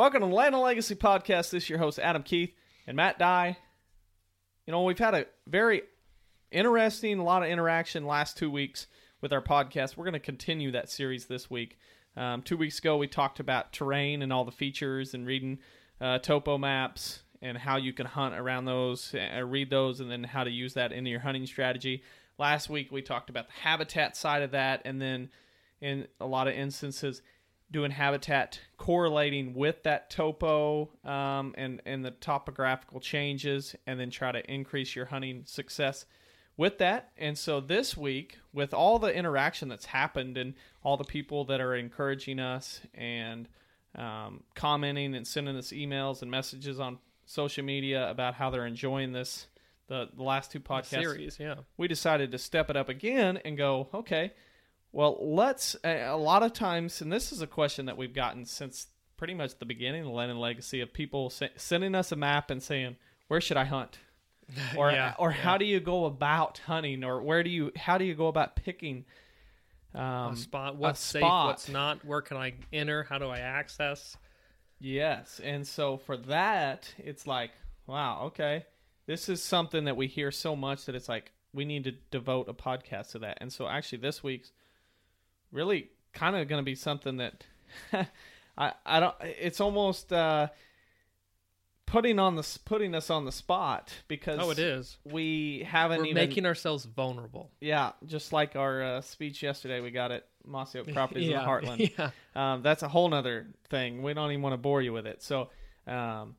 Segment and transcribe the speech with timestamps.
[0.00, 1.50] Welcome to the Land and Legacy Podcast.
[1.50, 2.54] This is your host, Adam Keith
[2.86, 3.58] and Matt Dye.
[4.66, 5.82] You know, we've had a very
[6.50, 8.86] interesting, a lot of interaction last two weeks
[9.20, 9.98] with our podcast.
[9.98, 11.76] We're going to continue that series this week.
[12.16, 15.58] Um, two weeks ago, we talked about terrain and all the features and reading
[16.00, 20.24] uh, topo maps and how you can hunt around those, uh, read those, and then
[20.24, 22.02] how to use that into your hunting strategy.
[22.38, 25.28] Last week, we talked about the habitat side of that, and then
[25.82, 27.20] in a lot of instances,
[27.70, 34.32] doing habitat correlating with that topo um, and and the topographical changes, and then try
[34.32, 36.06] to increase your hunting success
[36.56, 37.10] with that.
[37.16, 41.60] And so this week, with all the interaction that's happened and all the people that
[41.60, 43.48] are encouraging us and
[43.94, 49.12] um, commenting and sending us emails and messages on social media about how they're enjoying
[49.12, 49.46] this
[49.90, 51.56] the, the last two podcasts series, yeah.
[51.76, 54.32] we decided to step it up again and go, okay,
[54.92, 55.76] well, let's.
[55.84, 58.86] A a lot of times, and this is a question that we've gotten since
[59.16, 62.50] pretty much the beginning of the Land and Legacy of people sending us a map
[62.50, 62.96] and saying,
[63.28, 63.98] "Where should I hunt?"
[64.76, 65.36] Or Yeah, or yeah.
[65.36, 67.04] how do you go about hunting?
[67.04, 69.04] Or where do you how do you go about picking
[69.94, 70.76] um, a spot.
[70.76, 71.20] What's safe?
[71.20, 71.46] spot.
[71.46, 72.04] What's not?
[72.04, 73.04] Where can I enter?
[73.04, 74.16] How do I access?
[74.78, 77.50] Yes, and so for that, it's like,
[77.86, 78.64] wow, okay,
[79.06, 82.48] this is something that we hear so much that it's like we need to devote
[82.48, 83.38] a podcast to that.
[83.40, 84.52] And so actually, this week's
[85.52, 87.44] really kind of going to be something that
[88.58, 89.14] I I don't.
[89.22, 90.48] It's almost uh,
[91.86, 94.98] putting on the putting us on the spot because Oh, it is.
[95.04, 97.50] we haven't We're even making ourselves vulnerable.
[97.60, 100.26] yeah, just like our uh, speech yesterday, we got it.
[100.46, 101.92] Mossy Oak Properties in the Heartland.
[101.98, 102.10] yeah.
[102.34, 104.02] Um, that's a whole nother thing.
[104.02, 105.22] We don't even want to bore you with it.
[105.22, 105.50] So,
[105.86, 106.36] um,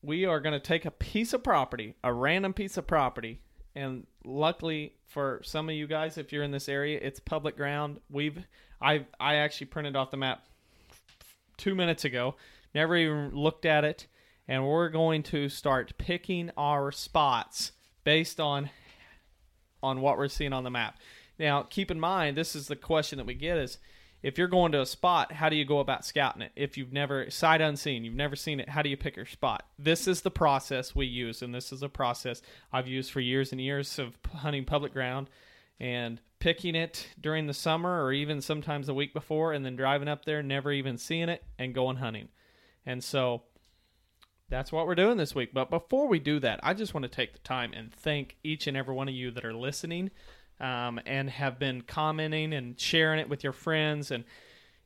[0.00, 3.40] we are going to take a piece of property, a random piece of property,
[3.74, 8.00] and luckily for some of you guys, if you're in this area, it's public ground.
[8.10, 8.44] We've
[8.80, 10.44] I I actually printed off the map
[11.56, 12.36] two minutes ago.
[12.74, 14.06] Never even looked at it,
[14.48, 17.72] and we're going to start picking our spots
[18.04, 18.70] based on
[19.82, 20.98] on what we're seeing on the map.
[21.38, 23.78] Now, keep in mind, this is the question that we get is
[24.22, 26.52] if you're going to a spot, how do you go about scouting it?
[26.54, 29.64] If you've never sight unseen, you've never seen it, how do you pick your spot?
[29.78, 32.40] This is the process we use, and this is a process
[32.72, 35.28] I've used for years and years of hunting public ground
[35.80, 40.08] and picking it during the summer or even sometimes a week before, and then driving
[40.08, 42.28] up there, never even seeing it, and going hunting.
[42.86, 43.42] And so
[44.48, 45.52] that's what we're doing this week.
[45.52, 48.66] But before we do that, I just want to take the time and thank each
[48.66, 50.10] and every one of you that are listening
[50.62, 54.24] um, and have been commenting and sharing it with your friends and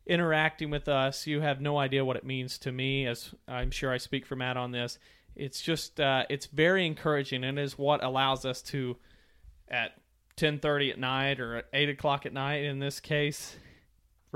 [0.07, 1.27] interacting with us.
[1.27, 4.35] You have no idea what it means to me, as I'm sure I speak for
[4.35, 4.99] Matt on this.
[5.37, 8.97] It's just uh, it's very encouraging and is what allows us to
[9.69, 9.93] at
[10.37, 13.57] 10:30 at night or at 8 o'clock at night in this case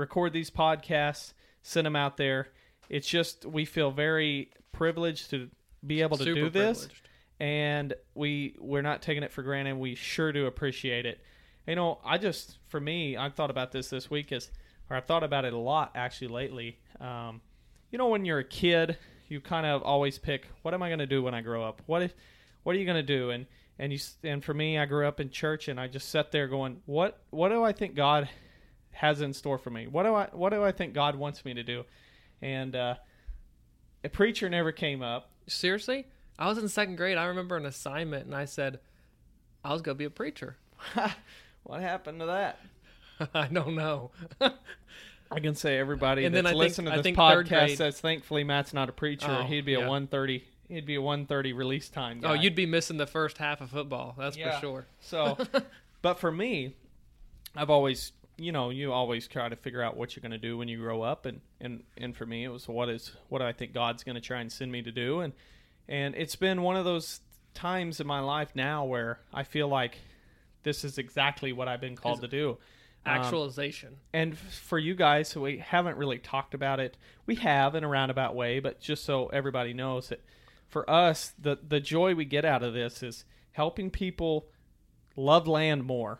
[0.01, 2.49] record these podcasts, send them out there.
[2.89, 5.49] It's just we feel very privileged to
[5.85, 7.09] be able to Super do this, privileged.
[7.41, 9.75] And we we're not taking it for granted.
[9.75, 11.19] We sure do appreciate it.
[11.67, 14.51] You know, I just for me, I've thought about this this week is,
[14.89, 16.79] or I've thought about it a lot actually lately.
[16.99, 17.41] Um,
[17.89, 18.97] you know, when you're a kid,
[19.27, 21.81] you kind of always pick, what am I going to do when I grow up?
[21.87, 22.13] What if,
[22.63, 23.31] what are you going to do?
[23.31, 23.47] And
[23.79, 26.47] and you and for me, I grew up in church, and I just sat there
[26.47, 28.29] going, what what do I think God
[28.91, 29.87] has in store for me?
[29.87, 31.85] What do I what do I think God wants me to do?
[32.41, 32.95] and uh,
[34.03, 35.29] a preacher never came up.
[35.47, 36.07] Seriously,
[36.39, 37.17] I was in second grade.
[37.17, 38.79] I remember an assignment, and I said,
[39.63, 40.57] "I was gonna be a preacher."
[41.63, 42.59] what happened to that?
[43.35, 44.11] I don't know.
[45.33, 48.43] I can say everybody And that's then I think- listening to this podcast says thankfully
[48.43, 49.27] Matt's not a preacher.
[49.29, 49.87] Oh, he'd be a yeah.
[49.87, 50.43] one thirty.
[50.67, 52.19] He'd be a one thirty release time.
[52.19, 52.29] Oh, guy.
[52.31, 54.15] oh, you'd be missing the first half of football.
[54.17, 54.55] That's Yeah.
[54.55, 54.85] for sure.
[55.01, 55.37] So,
[56.01, 56.73] but for me,
[57.55, 60.57] I've always, you know, you always try to figure out what you're going to do
[60.57, 63.51] when you grow up, and and and for me, it was what is what I
[63.53, 65.33] think God's going to try and send me to do, and
[65.91, 67.19] and it's been one of those
[67.53, 69.99] times in my life now where I feel like
[70.63, 72.57] this is exactly what I've been called Is- to do.
[73.05, 73.97] Um, Actualization.
[74.13, 76.97] and f- for you guys, so we haven't really talked about it.
[77.25, 80.23] We have in a roundabout way, but just so everybody knows that
[80.67, 84.45] for us, the the joy we get out of this is helping people
[85.15, 86.19] love land more,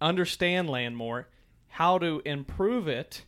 [0.00, 1.28] understand land more,
[1.68, 3.24] how to improve it.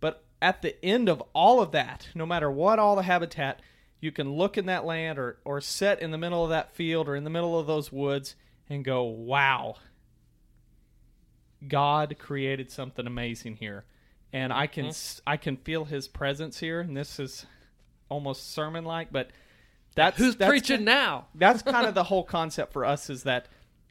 [0.00, 3.60] But at the end of all of that, no matter what all the habitat,
[4.02, 7.08] you can look in that land or or sit in the middle of that field
[7.08, 8.34] or in the middle of those woods
[8.68, 9.76] and go, "Wow,
[11.66, 13.84] God created something amazing here,
[14.32, 16.80] and I can s I can feel His presence here.
[16.80, 17.46] And this is
[18.08, 19.30] almost sermon like, but
[19.94, 21.26] that's Who's that's preaching ki- now?
[21.34, 23.46] That's kind of the whole concept for us is that,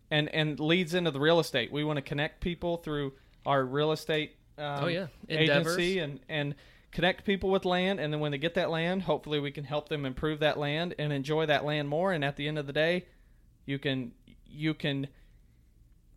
[0.09, 1.71] and and leads into the real estate.
[1.71, 3.13] We want to connect people through
[3.45, 4.35] our real estate.
[4.57, 5.07] Um, Oh, yeah.
[5.29, 6.55] agency and and
[6.91, 9.89] connect people with land, and then when they get that land, hopefully we can help
[9.89, 12.11] them improve that land and enjoy that land more.
[12.11, 13.05] And at the end of the day,
[13.65, 14.11] you can
[14.45, 15.07] you can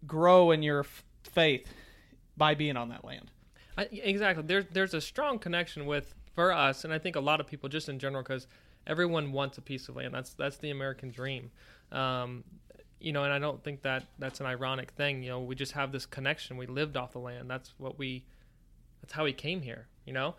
[0.06, 1.73] grow in your f- faith
[2.37, 3.31] by being on that land.
[3.79, 4.44] I, exactly.
[4.47, 7.69] There's there's a strong connection with for us, and I think a lot of people
[7.69, 8.47] just in general, because
[8.87, 10.15] everyone wants a piece of land.
[10.15, 11.50] That's that's the American dream.
[11.93, 12.44] Um,
[13.00, 15.23] you know, and I don't think that that's an ironic thing.
[15.23, 16.56] You know, we just have this connection.
[16.56, 17.50] We lived off the land.
[17.50, 18.25] That's what we.
[19.03, 19.87] That's how we came here.
[20.06, 20.35] You know,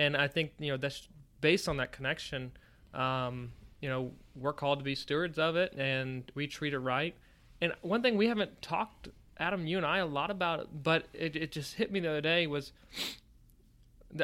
[0.00, 1.08] and I think you know that's
[1.40, 2.52] based on that connection.
[2.94, 7.14] Um, you know, we're called to be stewards of it, and we treat it right.
[7.60, 9.08] And one thing we haven't talked,
[9.38, 12.08] Adam, you and I, a lot about, it, but it, it just hit me the
[12.08, 12.72] other day was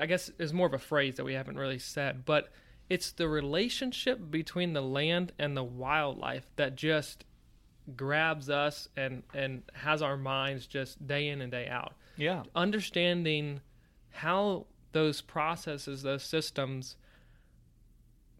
[0.00, 2.52] I guess is more of a phrase that we haven't really said, but
[2.88, 7.24] it's the relationship between the land and the wildlife that just
[7.94, 11.92] grabs us and and has our minds just day in and day out.
[12.16, 12.42] Yeah.
[12.54, 13.60] Understanding
[14.10, 16.96] how those processes, those systems,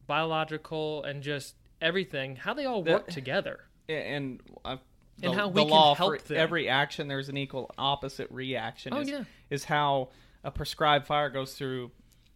[0.07, 3.61] biological and just everything, how they all work That- together.
[3.91, 4.77] and uh,
[5.19, 6.39] the, And how the we can law help for them.
[6.39, 9.25] every action there's an equal opposite reaction Oh, is, yeah.
[9.51, 10.09] is how
[10.43, 11.91] a prescribed fire goes through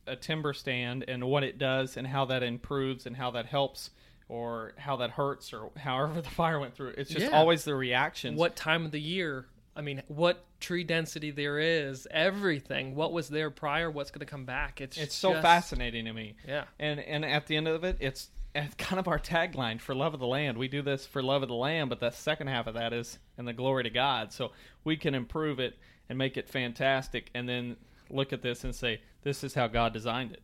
[0.06, 3.90] a timber stand and what it does and how that improves and how that helps
[4.28, 7.36] or how that hurts or however the fire went through it's just Yeah.
[7.38, 9.46] always the reactions what time of the year
[9.76, 14.26] i mean what tree density there is everything what was there prior what's going to
[14.26, 16.34] come back it's it's so just- fascinating to me.
[16.46, 16.64] Yeah.
[16.78, 20.12] and and at the end of it it's it's kind of our tagline for love
[20.12, 20.58] of the land.
[20.58, 23.18] We do this for love of the land but the second half of that is
[23.38, 24.32] and the glory to god.
[24.32, 24.50] So
[24.82, 25.78] we can improve it
[26.08, 27.76] and make it fantastic and then
[28.10, 30.42] look at this and say this is how god designed it.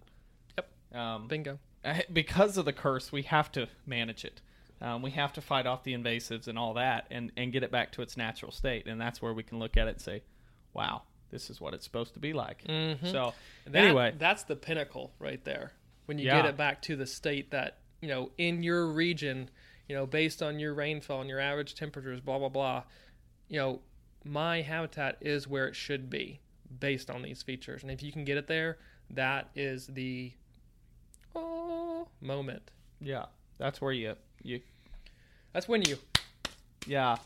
[0.56, 1.00] Yep.
[1.00, 1.58] um, bingo.
[2.12, 4.40] because of the curse we have to manage it
[4.80, 7.70] um, we have to fight off the invasives and all that and, and get it
[7.70, 8.86] back to its natural state.
[8.86, 10.22] And that's where we can look at it and say
[10.74, 12.62] wow this is what it's supposed to be like.
[12.64, 13.10] Mhm.
[13.10, 13.34] so
[13.66, 14.14] That- anyway.
[14.16, 15.72] that's the pinnacle right there.
[16.04, 16.42] When you Yeah.
[16.42, 19.50] get it back to the state that you know in your region
[19.88, 22.84] you know based on your rainfall and your average temperatures blah blah blah
[23.48, 23.80] you know
[24.24, 26.40] my habitat is where it should be
[26.80, 27.82] based on these features.
[27.82, 28.78] And if you can get it there
[29.10, 30.32] that is the
[31.34, 32.70] oh moment.
[33.00, 33.26] Yeah
[33.58, 34.60] that's where you you
[35.56, 35.96] that's when you
[36.86, 37.16] yeah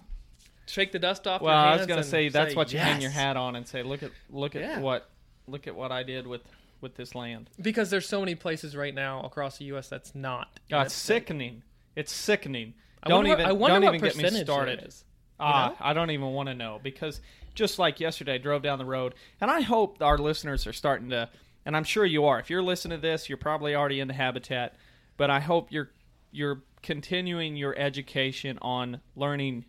[0.67, 3.11] shake the dust off Well, your I was gonna say that's what you hang your
[3.11, 4.79] hat on and say, look at look at Yeah.
[4.79, 5.11] what
[5.49, 6.43] look at what I did with
[6.81, 7.51] with this land.
[7.61, 9.89] because there's so many places right now across the U.S.
[9.89, 10.61] that's not.
[10.71, 11.63] in Oh, it's sickening.
[11.97, 12.73] It's sickening.
[13.03, 14.95] I don't what- even I wonder don't what even get me started.
[15.41, 15.77] Ah, know?
[15.81, 17.21] I don't even want to know because
[17.57, 21.11] just like yesterday, I drove down the road, and I hope our listeners are starting
[21.11, 21.29] to,
[21.67, 22.39] and I'm sure you are.
[22.39, 24.77] If you're listening to this, you're probably already in the habitat,
[25.17, 25.91] but I hope you're
[26.31, 29.65] you're continuing your education on learning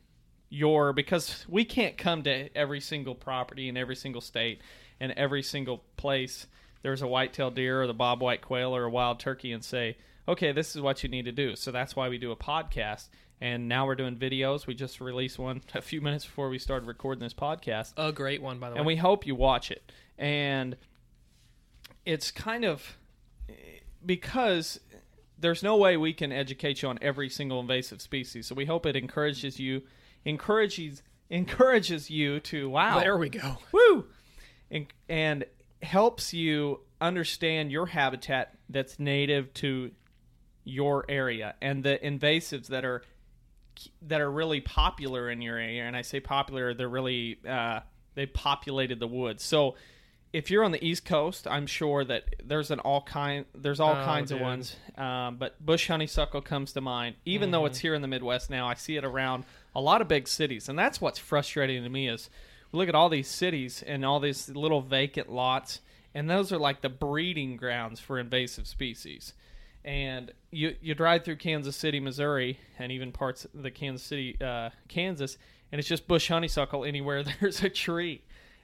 [0.50, 4.62] your because we can't come to every single property in every single state
[5.00, 6.48] and every single place
[6.84, 9.96] there's a white-tailed deer or the bobwhite quail or a wild turkey and say
[10.28, 13.08] okay this is what you need to do so that's why we do a podcast
[13.40, 16.86] and now we're doing videos we just released one a few minutes before we started
[16.86, 18.80] recording this podcast A great one, by the way.
[18.80, 19.90] and we hope you watch it.
[20.18, 20.76] And
[22.06, 22.98] it's kind of
[23.50, 23.54] eh,
[24.06, 24.80] because
[25.42, 28.48] there's no way we can educate you on every single invasive species.
[28.48, 29.82] So we hope it encourages you,
[30.24, 33.58] encourages encourages you to wow, there we go.
[33.72, 34.06] woo,
[34.70, 35.46] and, and
[35.82, 39.92] helps you understand your habitat that's native to
[40.64, 43.02] your area and the invasives that are
[44.04, 47.80] that are really popular in your area and i say popular they're really uh,
[48.14, 49.76] they populated the woods so
[50.34, 53.92] if you're on the east coast i'm sure that there's an all kind there's all
[53.92, 57.16] Oh, kinds of ones um, but bush honeysuckle comes to mind.
[57.26, 59.46] Even though it's here in the midwest now i see it around
[59.76, 62.30] a lot of big cities and that's what's frustrating to me is
[62.72, 65.80] we look at all these cities and all these little vacant lots
[66.14, 69.34] and those are like the breeding grounds for invasive species.
[69.84, 74.38] And you you drive through Kansas City, Missouri, and even parts of the Kansas City,
[74.40, 75.38] uh, Kansas,
[75.72, 78.22] and it's just bush honeysuckle anywhere there's a tree,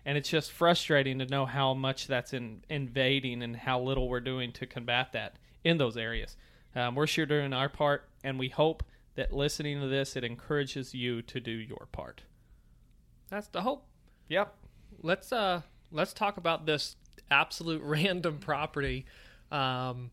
[0.08, 4.22] and it's just frustrating to know how much that's in, invading and how little we're
[4.22, 5.36] doing to combat that
[5.66, 6.38] in those areas.
[6.74, 8.84] Um, we're sure doing our part, and we hope
[9.16, 12.24] that listening to this it encourages you to do your part.
[13.30, 13.86] That's the hope.
[14.30, 14.56] Yep.
[15.04, 15.62] Let's uh
[15.92, 16.96] let's talk about this
[17.30, 19.06] absolute random property
[19.52, 20.10] um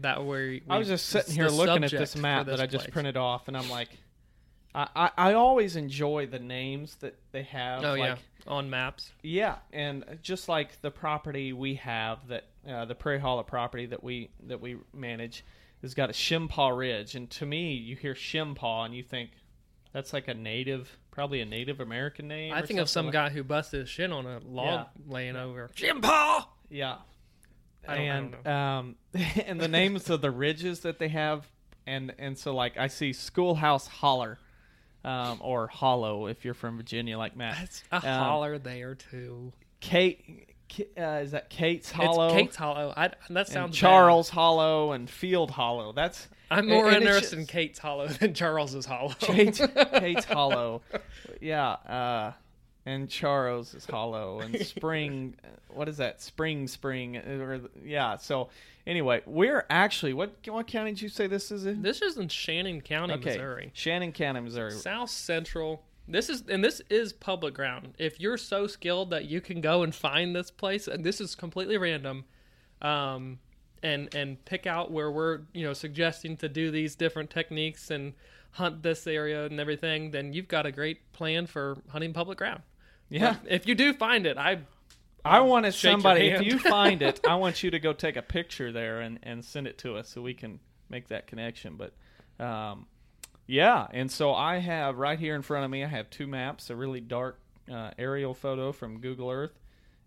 [0.00, 2.90] that we I was just sitting here looking at this map this that I just
[2.90, 3.90] printed off, and I'm like,
[4.74, 7.84] I, I, I always enjoy the names that they have.
[7.84, 9.10] Oh like, yeah, on maps.
[9.22, 14.02] Yeah, and just like the property we have that uh, the Prairie Hollow property that
[14.02, 15.44] we that we manage
[15.82, 19.30] has got a Shimpaw Ridge, and to me, you hear Shimpaw and you think
[19.92, 22.52] that's like a native, probably a Native American name.
[22.52, 25.36] I or think of some like- guy who busted his shin on a log laying
[25.36, 25.70] over.
[25.76, 26.46] Shimpaw.
[26.70, 26.96] Yeah,
[27.86, 28.96] I don't- I and um,
[29.46, 31.46] and the names of the ridges that they have,
[31.86, 34.38] and and so like I see Schoolhouse Holler,
[35.04, 37.58] um, or Hollow if you're from Virginia like Matt.
[37.62, 39.52] It's a Um, holler there too.
[39.80, 40.48] Kate,
[40.98, 42.26] uh, is that Kate's Hollow?
[42.28, 42.92] It's Kate's Hollow.
[42.96, 45.92] I, that sounds Charles Hollow and Field Hollow.
[45.92, 46.28] That's.
[46.50, 49.14] I'm more and interested in Kate's Hollow than Charles's Hollow.
[49.18, 49.60] Kate's,
[49.98, 50.82] Kate's Hollow.
[51.40, 52.32] Yeah, uh,
[52.86, 55.36] and Charles is Hollow and Spring.
[55.68, 56.20] what is that?
[56.20, 57.16] Spring, Spring.
[57.16, 58.16] Or, yeah.
[58.16, 58.50] So
[58.86, 61.82] anyway, we're actually what what county did you say this is in?
[61.82, 63.70] This is in Shannon County, okay, Missouri.
[63.74, 64.72] Shannon County, Missouri.
[64.72, 65.82] South Central.
[66.06, 67.94] This is and this is public ground.
[67.98, 71.34] If you're so skilled that you can go and find this place, and this is
[71.34, 72.24] completely random,
[72.82, 73.38] um,
[73.82, 78.12] and and pick out where we're you know suggesting to do these different techniques and
[78.52, 82.60] hunt this area and everything, then you've got a great plan for hunting public ground.
[83.20, 83.36] Yeah.
[83.48, 84.60] If you do find it, I
[85.24, 86.26] I wanted shake your somebody.
[86.28, 86.46] If hand.
[86.46, 89.66] you find it, I want you to go take a picture there and, and send
[89.66, 90.58] it to us so we can
[90.90, 91.76] make that connection.
[91.76, 92.86] But um,
[93.46, 95.84] yeah, and so I have right here in front of me.
[95.84, 97.38] I have two maps: a really dark
[97.72, 99.58] uh, aerial photo from Google Earth,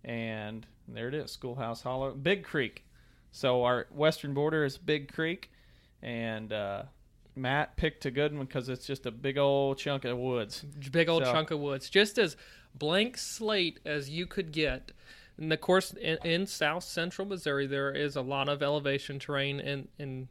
[0.03, 2.83] and there it is, Schoolhouse Hollow, Big Creek.
[3.31, 5.51] So our western border is Big Creek,
[6.01, 6.83] and uh,
[7.35, 10.63] Matt picked a good one because it's just a big old chunk of woods.
[10.91, 12.35] big old So- chunk of woods, just as
[12.75, 14.91] blank slate as you could get.
[15.37, 19.59] And of course, in, in South Central Missouri, there is a lot of elevation terrain
[19.59, 20.27] in in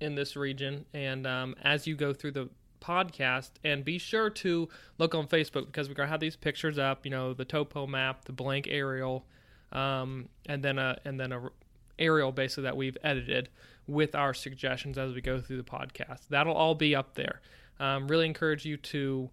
[0.00, 0.84] in this region.
[0.92, 4.68] And um, as you go through the podcast, and be sure to
[4.98, 7.04] look on Facebook because we're gonna have these pictures up.
[7.04, 9.24] You know, the topo map, the blank aerial,
[9.72, 11.50] um, and then a and then a
[11.98, 13.48] aerial basically that we've edited
[13.86, 16.28] with our suggestions as we go through the podcast.
[16.28, 17.40] That'll all be up there.
[17.78, 19.30] Um, really encourage you to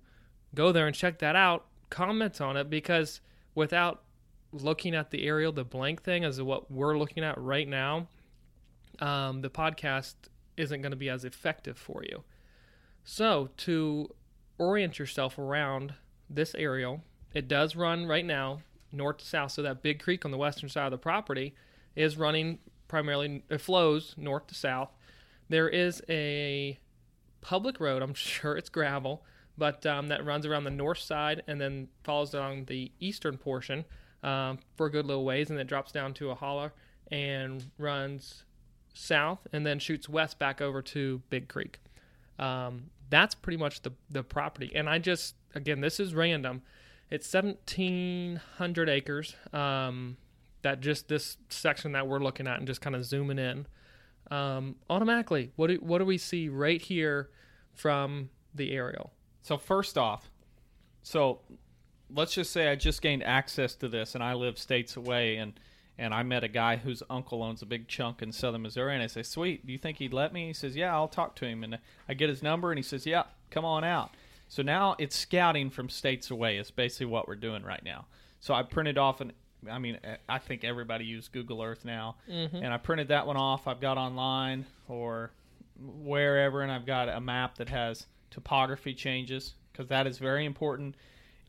[0.53, 1.65] go there and check that out.
[1.93, 3.21] Comment on it because
[3.53, 4.01] without
[4.51, 8.07] looking at the aerial, the blank thing is what we're looking at right now.
[8.97, 10.15] Um, the podcast
[10.57, 12.23] isn't going to be as effective for you.
[13.03, 14.09] So to
[14.57, 15.93] orient yourself around
[16.27, 19.51] this aerial, it does run right now north to south.
[19.51, 21.53] So that big creek on the western side of the property
[21.95, 22.57] is running
[22.87, 23.43] primarily.
[23.51, 24.89] It flows north to south.
[25.47, 26.79] There is a
[27.41, 28.01] public road.
[28.01, 29.23] I'm sure it's gravel,
[29.57, 33.85] but um, that runs around the north side and then follows along the eastern portion
[34.23, 36.73] um, for a good little ways, and then drops down to a holler
[37.11, 38.43] and runs
[38.93, 41.79] south and then shoots west back over to Big Creek.
[42.39, 44.71] Um, that's pretty much the the property.
[44.73, 46.61] And I just again, this is random.
[47.09, 49.35] It's seventeen hundred acres.
[49.51, 50.17] Um,
[50.63, 53.67] that just this section that we're looking at and just kind of zooming in.
[54.31, 57.29] Um, automatically, what do what do we see right here
[57.73, 59.11] from the aerial?
[59.43, 60.31] So first off,
[61.03, 61.41] so
[62.09, 65.53] let's just say I just gained access to this, and I live states away, and
[65.95, 69.03] and I met a guy whose uncle owns a big chunk in southern Missouri, and
[69.03, 71.45] I say, "Sweet, do you think he'd let me?" He says, "Yeah, I'll talk to
[71.45, 71.77] him," and
[72.09, 74.11] I get his number, and he says, "Yeah, come on out."
[74.47, 76.57] So now it's scouting from states away.
[76.57, 78.05] Is basically what we're doing right now.
[78.39, 79.33] So I printed off an.
[79.69, 82.55] I mean, I think everybody uses Google Earth now, mm-hmm.
[82.55, 83.67] and I printed that one off.
[83.67, 85.31] I've got online or
[85.77, 90.95] wherever, and I've got a map that has topography changes because that is very important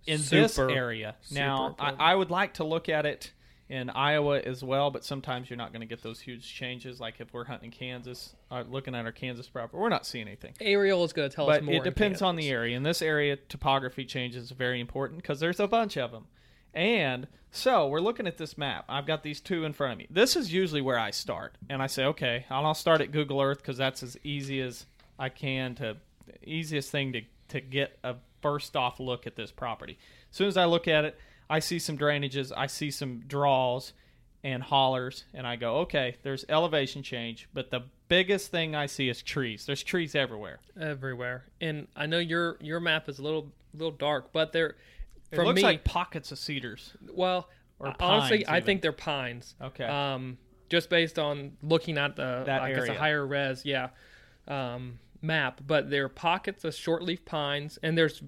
[0.07, 1.17] in this area.
[1.31, 2.13] Now, I.
[2.13, 3.33] I would like to look at it
[3.69, 7.01] in Iowa as well, but sometimes you're not going to get those huge changes.
[7.01, 10.53] Like if we're hunting Kansas, uh, looking at our Kansas property, we're not seeing anything.
[10.61, 11.75] Aerial is going to tell us But more.
[11.77, 12.77] it depends on the area.
[12.77, 16.27] In this area, topography changes are very important because there's a bunch of them.
[16.75, 18.85] And so we're looking at this map.
[18.89, 20.09] I've got these two in front of me.
[20.11, 23.59] This is usually where I start, and I say, okay, I'll start at Google Earth
[23.59, 24.85] because that's as easy as
[25.19, 25.97] I can to
[26.45, 29.99] easiest thing to to get a first off look at this property.
[30.31, 33.93] As soon as I look at it, I see some drainages, I see some draws
[34.43, 39.09] and hollers, and I go, okay, there's elevation change, but the biggest thing I see
[39.09, 39.65] is trees.
[39.67, 40.61] There's trees everywhere.
[40.79, 41.45] everywhere.
[41.61, 44.77] And I know your your map is a little little dark, but they're
[45.31, 45.63] It for looks me.
[45.63, 46.93] like pockets of cedars.
[47.13, 49.55] well, or honestly, pines I think they're pines.
[49.61, 49.85] Okay.
[49.85, 50.39] Um,
[50.71, 52.99] just based on looking at the That I guess a area.
[52.99, 53.89] higher res, yeah,
[54.49, 55.61] um, map.
[55.67, 58.23] But they're pockets of shortleaf pines, and there's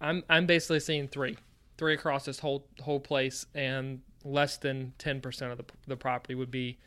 [0.00, 1.36] I'm I'm basically seeing three,
[1.78, 6.34] three across this whole whole place, and less than ten percent of the the property
[6.34, 6.78] would be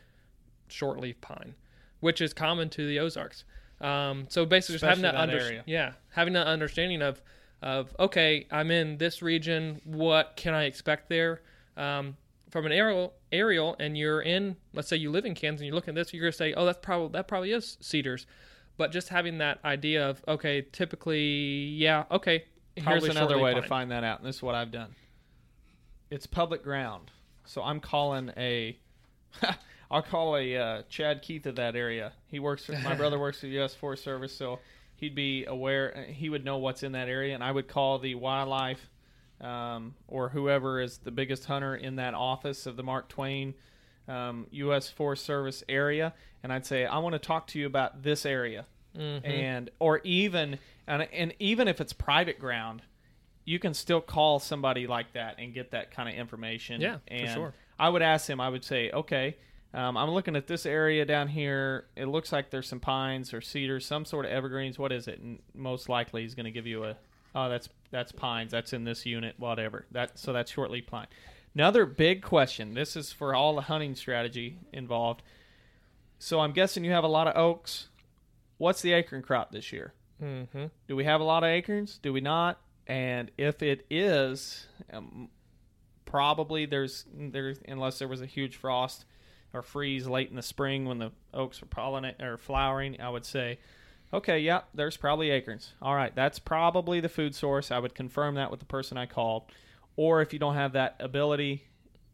[0.68, 1.54] shortleaf pine,
[2.00, 3.44] which is common to the Ozarks.
[3.80, 5.62] Um, so basically, just having that, Especially that under- area.
[5.66, 7.20] yeah, having that understanding of
[7.62, 9.80] of okay, I'm in this region.
[9.84, 11.42] What can I expect there?
[11.76, 12.16] Um,
[12.50, 15.74] from an aerial aerial, and you're in, let's say you live in Kansas, and you
[15.74, 18.26] look at this, you're gonna say, oh, that's probably that probably is cedars.
[18.80, 22.44] But just having that idea of okay, typically, yeah, okay.
[22.74, 24.94] Here's another way to find that out, and this is what I've done.
[26.08, 27.10] It's public ground,
[27.44, 28.78] so I'm calling a.
[29.90, 32.14] I'll call a uh, Chad Keith of that area.
[32.28, 32.64] He works.
[32.64, 33.74] For, my brother works for the U.S.
[33.74, 34.60] Forest Service, so
[34.96, 36.06] he'd be aware.
[36.08, 38.88] He would know what's in that area, and I would call the wildlife
[39.42, 43.52] um, or whoever is the biggest hunter in that office of the Mark Twain
[44.10, 44.88] um, U.S.
[44.88, 46.12] Forest Service area,
[46.42, 48.66] and I'd say, I want to talk to you about this area,
[49.24, 52.82] and or even and and even if it's private ground,
[53.44, 56.80] you can still call somebody like that and get that kind of information.
[56.80, 57.54] Yeah, for sure.
[57.78, 58.40] I would ask him.
[58.40, 59.36] I would say, okay.
[59.72, 61.86] Um, I'm looking at this area down here.
[61.94, 64.80] It looks like there's some pines or cedars, some sort of evergreens.
[64.80, 65.20] What is it?
[65.20, 66.96] And most likely, he's going to give you a,
[67.36, 68.50] oh, that's that's pines.
[68.50, 69.36] That's in this unit.
[69.38, 69.86] Whatever.
[69.92, 71.06] That so that's shortleaf pine.
[71.54, 72.74] Another big question.
[72.74, 75.22] This is for all the hunting strategy involved.
[76.18, 77.88] So I'm guessing you have a lot of oaks.
[78.58, 79.94] What's the acorn crop this year?
[80.22, 80.66] Mm-hmm.
[80.86, 81.98] Do we have a lot of acorns?
[82.02, 82.60] Do we not?
[82.86, 85.28] And if it is, um,
[86.04, 89.04] probably there's there's unless there was a huge frost
[89.52, 93.24] or freeze late in the spring when the oaks were pollinating or flowering, I would
[93.24, 93.58] say,
[94.12, 95.72] okay, yeah, there's probably acorns.
[95.80, 97.70] All right, that's probably the food source.
[97.70, 99.44] I would confirm that with the person I called.
[100.00, 101.64] Or if you don't have that ability,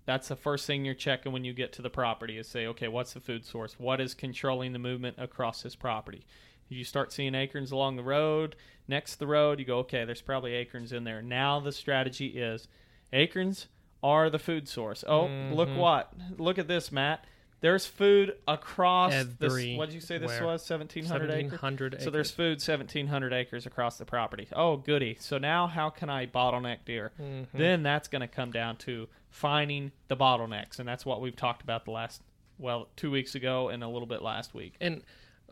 [0.06, 2.88] that's the first thing you're checking when you get to the property is say, okay,
[2.88, 3.78] what's the food source?
[3.78, 6.26] What is controlling the movement across this property?
[6.68, 8.56] You start seeing acorns along the road,
[8.88, 11.22] next to the road, you go, okay, there's probably acorns in there.
[11.22, 12.66] Now the strategy is
[13.12, 13.68] acorns
[14.02, 15.04] are the food source.
[15.06, 15.78] Oh, look mm-hmm.
[15.78, 16.12] what?
[16.38, 17.24] Look at this, Matt.
[17.60, 19.76] There's food across this.
[19.76, 20.68] What did you say this was?
[20.68, 21.52] 1,700 acres?
[21.52, 24.46] 1,700 So there's food 1,700 acres across the property.
[24.54, 25.16] Oh, goody.
[25.18, 27.12] So now how can I bottleneck deer?
[27.20, 27.56] Mm-hmm.
[27.56, 30.78] Then that's going to come down to finding the bottlenecks.
[30.78, 32.22] And that's what we've talked about the last,
[32.58, 34.74] well, two weeks ago and a little bit last week.
[34.80, 35.02] And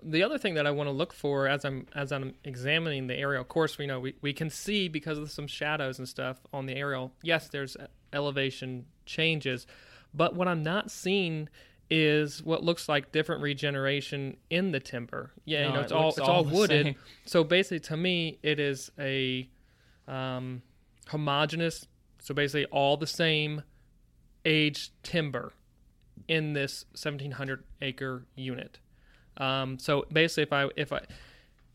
[0.03, 3.15] the other thing that I want to look for as I'm as I'm examining the
[3.15, 6.39] aerial, of course, we know we, we can see because of some shadows and stuff
[6.53, 7.13] on the aerial.
[7.23, 7.77] Yes, there's
[8.13, 9.67] elevation changes,
[10.13, 11.49] but what I'm not seeing
[11.97, 15.31] is what looks like different regeneration in the timber.
[15.45, 16.87] Yeah, you No, know, it it's all looks it's all all wooded.
[16.87, 16.95] same.
[17.25, 19.49] So basically, to me, it is a
[20.09, 20.63] um,
[21.07, 21.87] homogeneous.
[22.21, 23.63] So basically, all the same
[24.45, 25.53] aged timber
[26.27, 28.81] in this 1700 acre unit.
[29.37, 31.01] Um, so basically, if I if I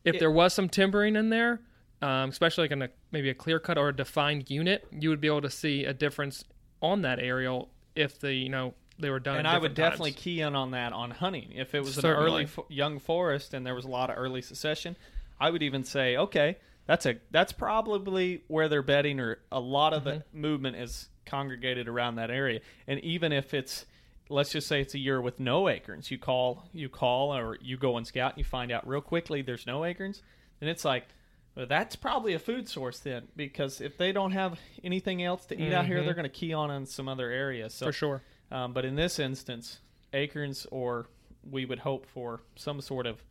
[0.04, 1.62] if there was some timbering in there,
[2.02, 5.22] um, especially like in a maybe a clear cut or a defined unit, you would
[5.22, 6.44] be able to see a difference
[6.82, 9.38] on that aerial if the you know they were done.
[9.38, 11.52] and I would different definitely key in on that on hunting.
[11.56, 14.42] If it was an early fo- young forest and there was a lot of early
[14.42, 14.96] succession,
[15.40, 19.94] I would even say, okay, that's a that's probably where they're bedding, or a lot
[19.94, 20.42] of the Mm-hmm.
[20.42, 22.60] movement is congregated around that area.
[22.88, 23.86] And even if it's
[24.32, 27.78] let's just say it's a year with no acorns, you call you call or you
[27.78, 30.22] go and scout and you find out real quickly there's no acorns,
[30.60, 31.08] then it's like.
[31.56, 35.60] Well, that's probably a food source then, because if they don't have anything else to
[35.60, 37.70] eat out here, they're going to key on in some other area.
[37.72, 37.90] So Mm-hmm.
[37.90, 38.22] for sure.
[38.52, 39.80] Um, but in this instance,
[40.14, 41.08] acorns, or
[41.50, 43.24] we would hope for some sort of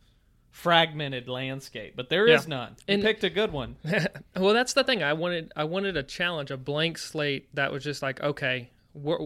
[0.51, 2.49] fragmented landscape, but there is Yeah.
[2.49, 2.75] none.
[2.87, 3.75] You And- picked a good one.
[4.35, 5.03] well, that's the thing.
[5.03, 9.19] I wanted I wanted a challenge, a blank slate that was just like, okay, we're,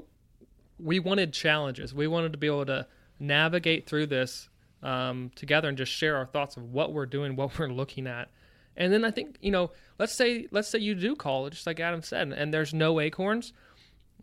[0.79, 1.93] we wanted challenges.
[1.93, 2.87] We wanted to be able to
[3.19, 4.49] navigate through this
[4.81, 8.29] um, together and just share our thoughts of what we're doing, what we're looking at.
[8.75, 11.65] And then I think you know, let's say let's say you do call it, just
[11.67, 13.53] like Adam said, and there's no acorns.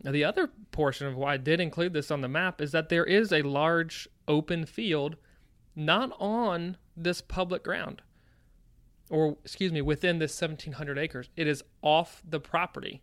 [0.03, 2.89] Now, the other portion of why I did include this on the map is that
[2.89, 5.15] there is a large open field
[5.75, 8.01] not on this public ground,
[9.09, 11.29] or excuse me, within this 1700 acres.
[11.35, 13.01] It is off the property.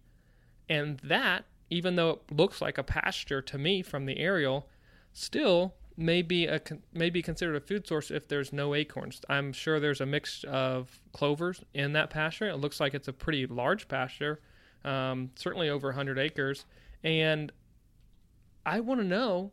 [0.68, 4.68] And that, even though it looks like a pasture to me from the aerial,
[5.12, 6.60] still may be a
[6.92, 9.20] may be considered a food source if there's no acorns.
[9.28, 12.48] I'm sure there's a mix of clovers in that pasture.
[12.48, 14.40] It looks like it's a pretty large pasture,
[14.84, 16.64] um, certainly over 100 acres.
[17.02, 17.52] And
[18.64, 19.52] I want to know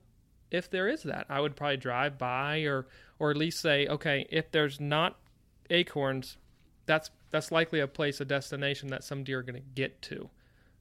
[0.51, 1.25] if there is that.
[1.29, 5.17] I would probably drive by or or at least say, okay, if there's not
[5.69, 6.37] acorns,
[6.85, 10.29] that's that's likely a place, a destination that some deer are going to get to.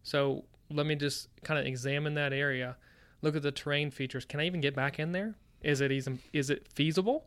[0.02, 2.76] So let me just kind of examine that area,
[3.22, 4.24] look at the terrain features.
[4.24, 5.34] Can I even get back in there?
[5.62, 7.24] Is it even is it feasible?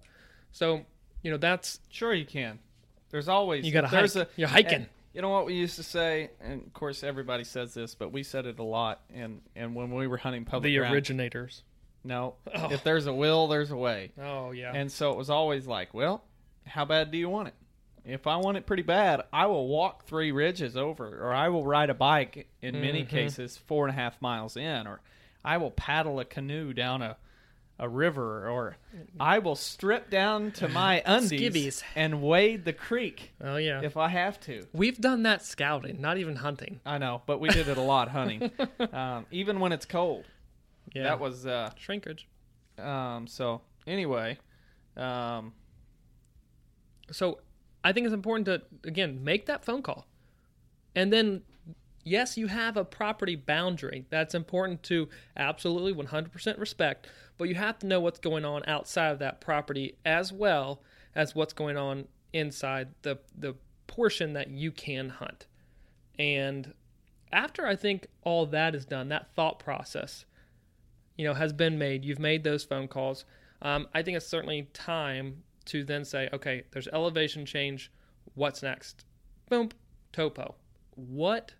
[0.52, 0.86] So
[1.24, 2.60] you know that's Sure, you can.
[3.10, 4.28] There's always You gotta there's hike.
[4.28, 4.88] A, You're hiking.
[5.18, 8.22] You know what we used to say, and of course everybody says this, but we
[8.22, 9.02] said it a lot.
[9.12, 11.64] And and when we were hunting public the ground, originators.
[12.04, 12.72] no, Oh.
[12.72, 14.12] if there's a will, there's a way.
[14.22, 14.72] Oh yeah.
[14.76, 16.24] And so it was always like, well,
[16.68, 17.56] how bad do you want it?
[18.06, 21.66] If I want it pretty bad, I will walk three ridges over, or I will
[21.66, 23.10] ride a bike in many Mhm.
[23.10, 25.02] cases four and a half miles in, or
[25.44, 27.18] I will paddle a canoe down a
[27.80, 28.78] a river, or
[29.20, 31.84] I will strip down to my undies Skivvies.
[31.96, 33.82] and wade the creek oh yeah.
[33.84, 34.66] if I have to.
[34.74, 36.80] We've done that scouting, not even hunting.
[36.86, 38.50] I know, but we did it a lot hunting,
[38.94, 40.26] um, even when it's cold.
[40.94, 41.04] Yeah.
[41.04, 42.28] That was uh, shrinkage.
[42.80, 43.62] um, so.
[43.86, 44.38] Anyway,
[44.98, 45.54] um,
[47.12, 47.40] So
[47.84, 50.08] I think it's important to again make that phone call,
[50.96, 51.44] and then
[52.08, 54.06] yes, you have a property boundary.
[54.10, 59.12] That's important to absolutely 100% respect, but you have to know what's going on outside
[59.12, 60.82] of that property as well
[61.16, 63.56] as what's going on inside the the
[63.88, 65.48] portion that you can hunt.
[66.20, 66.74] And
[67.32, 70.26] after I think all that is done, that thought process,
[71.16, 72.06] you know, has been made.
[72.06, 73.26] You've made those phone calls.
[73.62, 77.92] Um, I think it's certainly time to then say, okay, there's elevation change.
[78.36, 79.04] What's next?
[79.50, 79.70] Boom,
[80.12, 80.56] topo.
[80.96, 81.54] What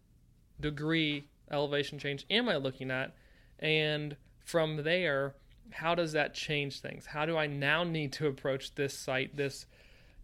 [0.60, 3.16] degree elevation change am I looking at?
[3.60, 5.36] And from there,
[5.72, 7.06] how does that change things?
[7.06, 9.66] How do I now need to approach this site, this,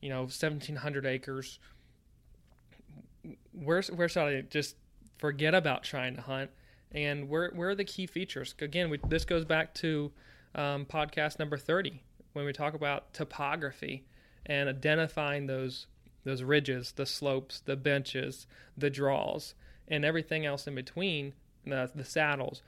[0.01, 1.59] you know, 1,700 acres?
[3.53, 4.75] Where's where should I just
[5.17, 6.51] forget about trying to hunt?
[6.91, 8.55] And where where are the key features?
[8.59, 10.11] Again, we, this goes back to
[10.55, 12.01] um, podcast number 30
[12.33, 14.05] when we talk about topography
[14.45, 15.87] and identifying those
[16.23, 19.55] those ridges, the slopes, the benches, the draws,
[19.87, 21.33] and everything else in between,
[21.65, 22.61] the, the saddles.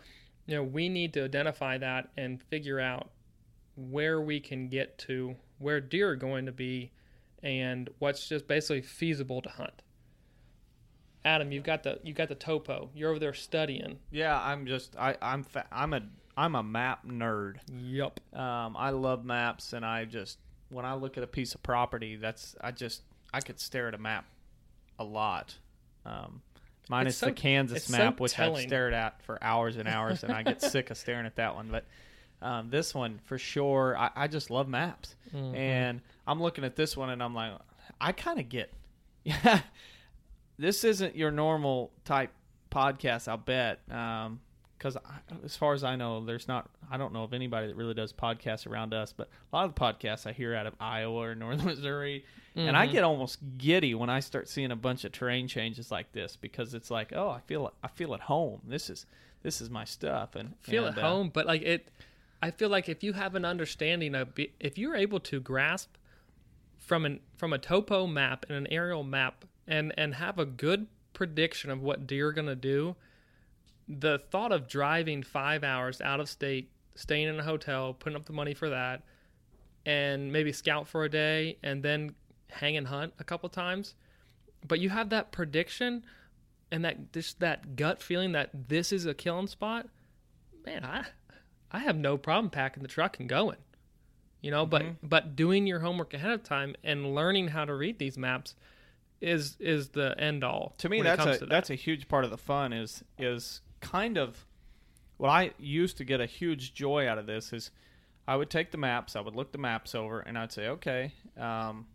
[0.45, 3.09] You know, we need to identify that and figure out
[3.75, 6.91] where we can get to, where deer are going to be,
[7.41, 9.81] and what's just basically feasible to hunt.
[11.23, 12.89] Adam, you've got the you got the topo.
[12.93, 13.97] You're over there studying.
[14.11, 16.01] yeah, I'm just I I'm fa- I'm a
[16.37, 17.55] I'm a map nerd.
[17.75, 18.19] Yup.
[18.33, 20.37] Um, I love maps, and I just
[20.69, 23.01] when I look at a piece of property, that's I just
[23.33, 24.25] I could stare at a map
[24.99, 25.57] a lot.
[26.05, 26.41] Um,
[26.89, 30.23] minus so- the Kansas it's so map, which I've stared at for hours and hours,
[30.23, 31.69] and I get sick of staring at that one.
[31.69, 31.85] But
[32.41, 35.55] um, this one, for sure, I, I just love maps, Mm-hmm.
[35.55, 37.53] and I'm looking at this one, and I'm like,
[37.99, 38.71] I kind of get,
[39.23, 39.61] yeah,
[40.57, 42.31] this isn't your normal type
[42.71, 43.79] podcast, I'll bet.
[43.91, 44.39] Um,
[44.77, 44.97] because
[45.43, 46.69] as far as I know, there's not.
[46.89, 49.75] I don't know of anybody that really does podcasts around us, but a lot of
[49.75, 53.95] the podcasts I hear out of Iowa or Northern Missouri, and I get almost giddy
[53.95, 57.29] when I start seeing a bunch of terrain changes like this because it's like, oh,
[57.29, 58.61] I feel I feel at home.
[58.67, 59.05] This is
[59.43, 61.87] this is my stuff, and feel and, at uh, home, but like it,
[62.41, 65.95] I feel like if you have an understanding of, if you're able to grasp
[66.77, 70.87] from an from a topo map and an aerial map, and and have a good
[71.13, 72.95] prediction of what deer are gonna do,
[73.87, 78.25] the thought of driving five hours out of state, staying in a hotel, putting up
[78.25, 79.03] the money for that,
[79.85, 82.15] and maybe scout for a day, and then
[82.49, 83.95] hang and hunt a couple times,
[84.67, 86.03] but you have that prediction
[86.71, 89.87] and that just that gut feeling that this is a killing spot,
[90.65, 91.05] man, I
[91.71, 93.57] I have no problem packing the truck and going.
[94.41, 95.07] You know, but mm-hmm.
[95.07, 98.55] but doing your homework ahead of time and learning how to read these maps
[99.21, 100.75] is is the end all.
[100.79, 101.49] to me when it that's comes a to that.
[101.49, 104.45] that's a huge part of the fun is is kind of
[105.17, 107.69] what I used to get a huge joy out of this is
[108.27, 111.13] I would take the maps, I would look the maps over, and I'd say, okay,
[111.39, 111.85] um,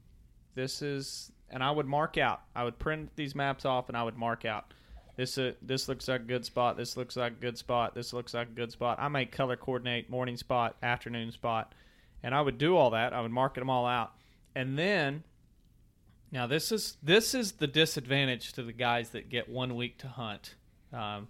[0.55, 2.43] this is, and I would mark out.
[2.55, 4.73] I would print these maps off, and I would mark out.
[5.17, 6.77] This uh, this looks like a good spot.
[6.77, 7.95] This looks like a good spot.
[7.95, 8.99] This looks like a good spot.
[9.01, 11.75] I might color coordinate morning spot, afternoon spot,
[12.23, 13.13] and I would do all that.
[13.13, 14.13] I would mark them all out,
[14.55, 15.25] and then
[16.31, 20.09] now this is this is the disadvantage to the guys that get one week to
[20.09, 20.55] hunt.
[20.93, 21.29] Um,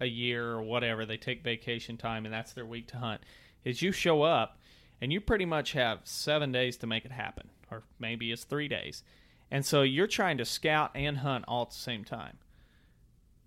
[0.00, 1.04] a year or whatever.
[1.04, 3.20] They take vacation time and that's their week to hunt.
[3.64, 4.58] Is you show up
[5.00, 8.68] and you pretty much have seven days to make it happen, or maybe it's three
[8.68, 9.02] days.
[9.50, 12.38] And so you're trying to scout and hunt all at the same time.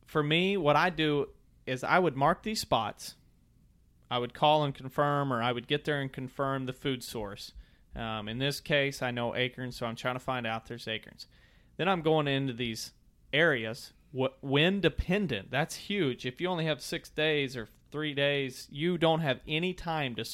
[0.05, 1.29] For me, what I do
[1.65, 3.15] is I would mark these spots.
[4.11, 7.53] I would call and confirm, or I would get there and confirm the food source.
[7.95, 11.27] Um, in this case, I know acorns, so I'm trying to find out there's acorns.
[11.77, 12.91] Then I'm going into these
[13.31, 15.51] areas, wind dependent.
[15.51, 16.25] That's huge.
[16.25, 20.25] If you only have six days or three days, you don't have any time to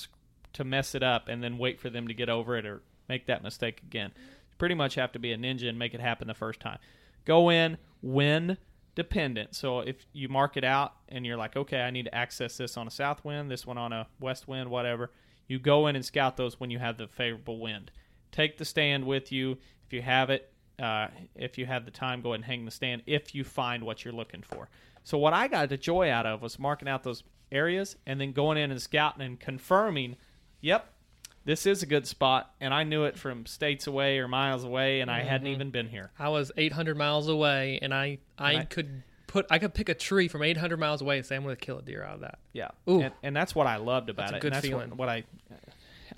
[0.52, 3.28] to mess it up and then wait for them to get over it or make
[3.28, 4.12] that mistake again.
[4.16, 6.80] You pretty much have to be a ninja and make it happen the first time.
[7.24, 8.58] Go in, wind
[8.96, 9.56] dependent.
[9.56, 12.78] So if you mark it out and you're like, okay, I need to access this
[12.78, 15.12] on a south wind, this one on a west wind, whatever,
[15.48, 17.92] you go in and scout those when you have the favorable wind.
[18.32, 19.58] Take the stand with you.
[19.86, 22.72] If you have it, uh, if you have the time, go ahead and hang the
[22.72, 24.70] stand if you find what you're looking for.
[25.04, 28.32] So what I got the joy out of was marking out those areas and then
[28.32, 30.16] going in and scouting and confirming,
[30.62, 30.86] yep,
[31.46, 35.00] this is a good spot, and I knew it from states away or miles away,
[35.02, 36.12] and I hadn't even been here.
[36.20, 39.90] I was 800 miles away, and I I, And I- could put I could pick
[39.90, 42.16] a tree from 800 miles away and say I'm going to kill a deer out
[42.16, 42.40] of that.
[42.54, 43.02] Yeah, Ooh.
[43.02, 44.42] and, and that's what I loved about That's a it.
[44.42, 44.90] good and that's feeling.
[44.90, 45.24] What, what I,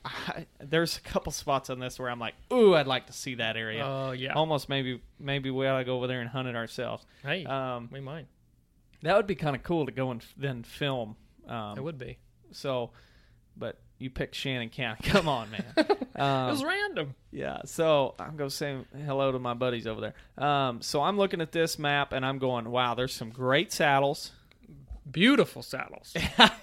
[0.03, 3.35] I, there's a couple spots on this where I'm like, ooh, I'd like to see
[3.35, 3.85] that area.
[3.85, 4.33] Oh yeah.
[4.33, 7.05] Almost maybe maybe we ought to go over there and hunt it ourselves.
[7.23, 8.27] hey, Um, we might.
[9.03, 11.15] that would be kind of cool to go and f- then film.
[11.47, 12.17] Um, It would be.
[12.51, 12.91] So,
[13.57, 15.03] but you picked Shannon County.
[15.09, 15.63] Come on, man.
[15.77, 17.13] it Um, was random.
[17.31, 20.43] yeah, so I'm going to say hello to my buddies over there.
[20.43, 24.31] Um, so I'm looking at this map and I'm going, wow, there's some great saddles.
[25.09, 26.13] Beautiful saddles.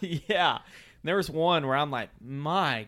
[0.01, 0.59] yeah.
[1.05, 2.87] There was one where I'm like, my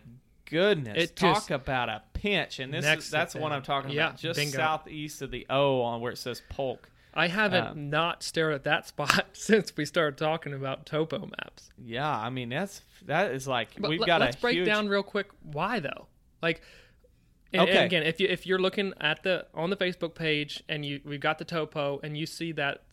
[0.51, 2.59] goodness, It talk just- about a pinch.
[2.59, 3.51] And this is, that's the one.
[3.51, 4.57] I'm talking Yeah, about, just bingo.
[4.57, 6.89] southeast of the O on where it says Polk.
[7.13, 11.69] I haven't Um, not stared at that spot since we started talking about topo maps.
[11.77, 14.87] Yeah, I mean that's that is like But we've let- got let's break huge, down
[14.87, 16.07] real quick why though.
[16.41, 16.61] Like,
[17.53, 17.85] and, and Okay.
[17.85, 21.19] again, if you if you're looking at the on the Facebook page and you we've
[21.19, 22.83] got the topo and you see that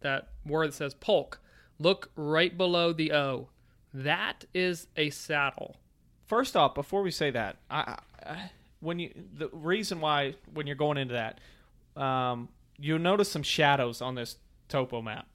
[0.00, 1.40] that word that says polk,
[1.78, 3.48] look right below the O.
[3.92, 5.76] That is a saddle.
[6.26, 10.76] First off, before we say that, I, I when you the reason why when you're
[10.76, 11.40] going into that,
[12.00, 14.36] um, you'll notice some shadows on this
[14.68, 15.26] topo map,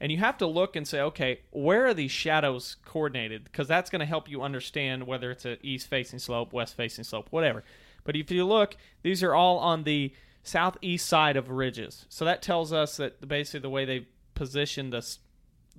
[0.00, 3.44] and you have to look and say, okay, where are these shadows coordinated?
[3.44, 7.04] Because that's going to help you understand whether it's a east facing slope, west facing
[7.04, 7.62] slope, whatever.
[8.04, 12.40] But if you look, these are all on the southeast side of ridges, so that
[12.40, 15.06] tells us that basically the way they positioned the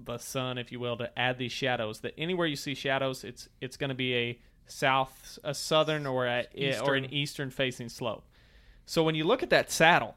[0.03, 1.99] the sun, if you will, to add these shadows.
[1.99, 4.39] That anywhere you see shadows, it's it's going to be a
[4.71, 7.49] south, a southern, or a eh, or an Eastern.
[7.51, 8.23] facing slope.
[8.85, 10.15] So when you look at that saddle,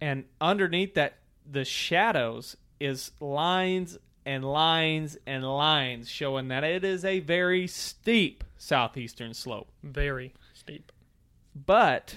[0.00, 1.18] and underneath that,
[1.50, 8.44] the shadows is lines and lines and lines showing that it is a very steep
[8.56, 9.68] southeastern slope.
[9.82, 10.92] Very steep.
[11.54, 12.16] But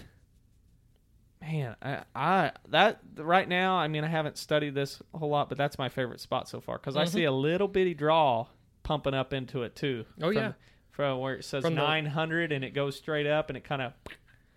[1.42, 5.50] man, I, I that right now, I mean, I haven't studied this a whole lot,
[5.50, 7.14] but that's my favorite spot so far because I mm-hmm.
[7.14, 8.48] see a little bitty draw
[8.84, 10.06] pumping up into it too.
[10.22, 10.52] Oh, from, yeah.
[10.96, 13.82] From where it says From the- 900 and it goes straight up and it kind
[13.82, 13.94] of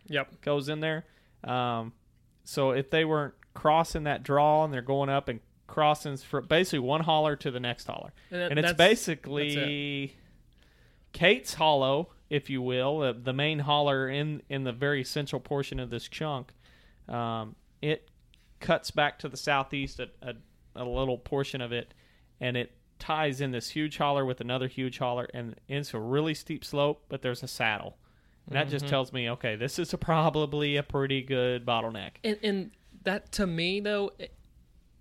[0.07, 0.41] Yep.
[0.41, 1.05] goes in there.
[1.43, 1.93] Um,
[2.45, 6.79] so if they weren't crossing that draw and they're going up and crossing for basically
[6.79, 10.17] one holler to the next holler, And that- and it's that's- basically
[11.13, 15.81] Kate's Hollow, if you will, uh, the main holler in in the very central portion
[15.81, 16.53] of this chunk.
[17.09, 18.09] Um, it
[18.61, 20.35] cuts back to the southeast a, a,
[20.77, 21.93] a little portion of it,
[22.41, 26.35] and it ties in this huge holler with another huge holler, and it's a really
[26.35, 27.97] steep slope, but there's a saddle.
[28.47, 28.91] And that just mm-hmm.
[28.91, 32.13] tells me, okay, this is a, probably a pretty good bottleneck.
[32.25, 32.71] And, and
[33.05, 34.33] that to me though, it-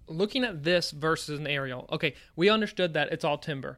[0.07, 3.77] looking at this versus an aerial, okay, we understood that it's all timber.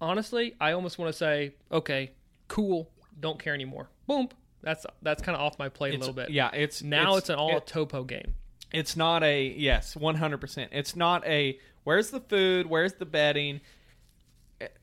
[0.00, 2.12] Honestly, I almost want to say, okay,
[2.48, 3.88] cool, don't care anymore.
[4.06, 4.28] Boom.
[4.62, 6.30] That's that's kind of off my plate a little bit.
[6.30, 8.34] Yeah, it's Now it's, an all it- topo game.
[8.72, 12.66] it's not a yes 100% it's not a where's the food?
[12.66, 13.60] Where's the bedding?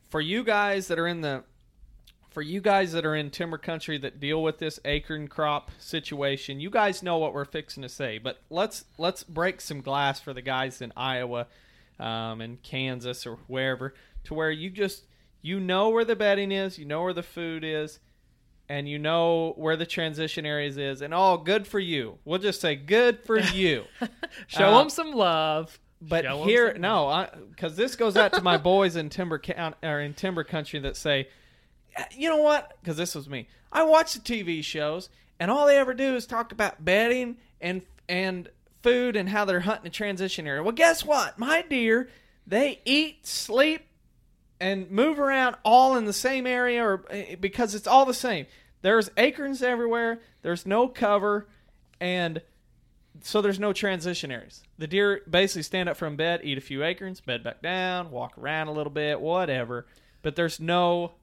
[0.10, 1.44] For you guys that are in the
[2.30, 6.60] for you guys that are in timber country that deal with this acorn crop situation
[6.60, 10.34] you guys know what we're fixing to say but let's let's break some glass for
[10.34, 11.46] the guys in iowa
[12.00, 15.04] um, and kansas or wherever to where you just
[15.44, 18.00] you know where the bedding is you know where the food is
[18.68, 22.18] and you know where the transition areas is and all good for you.
[22.24, 23.84] We'll just say good for you.
[24.48, 25.78] Show Uh, them some love.
[26.08, 30.00] But Show here, no, because this goes out to my boys in timber count or
[30.02, 31.28] in timber country that say,
[32.12, 32.78] you know what?
[32.82, 33.48] Because this was me.
[33.72, 37.82] I watch the TV shows, and all they ever do is talk about bedding and
[38.10, 38.50] and
[38.82, 40.62] food and how they're hunting a transition area.
[40.62, 41.40] Well, guess what?
[41.40, 42.10] My deer,
[42.46, 43.86] they eat, sleep,
[44.60, 48.46] and move around all in the same area, or eh, because it's all the same.
[48.82, 50.20] There's acorns everywhere.
[50.42, 51.48] There's no cover,
[52.02, 52.42] and
[53.22, 54.64] so there's no transition areas.
[54.78, 58.38] The deer basically stand up from bed, eat a few acorns, bed back down, walk
[58.38, 59.86] around a little bit, whatever.
[60.22, 61.14] But there's no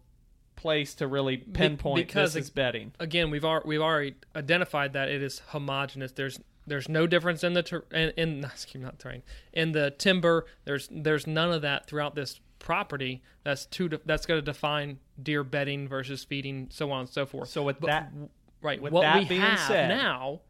[0.56, 2.92] place to really pinpoint because this is bedding.
[3.00, 7.54] again we've already we've already identified that it is homogeneous there's there's no difference in
[7.54, 9.22] the ter- in, in excuse me, not terrain
[9.54, 14.36] in the timber there's there's none of that throughout this property that's to that's going
[14.38, 18.12] to define deer bedding versus feeding so on and so forth So with But- that,
[18.60, 20.40] right with what that we being have said- now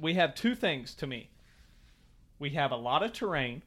[0.00, 1.30] we have two things to me.
[2.38, 3.62] We have a lot of terrain,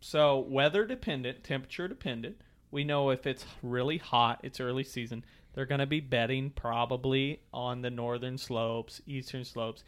[0.00, 2.40] so weather dependent, temperature dependent.
[2.70, 7.40] We know if it's really hot, it's early season, they're going to be bedding probably
[7.52, 9.82] on the northern slopes, eastern slopes.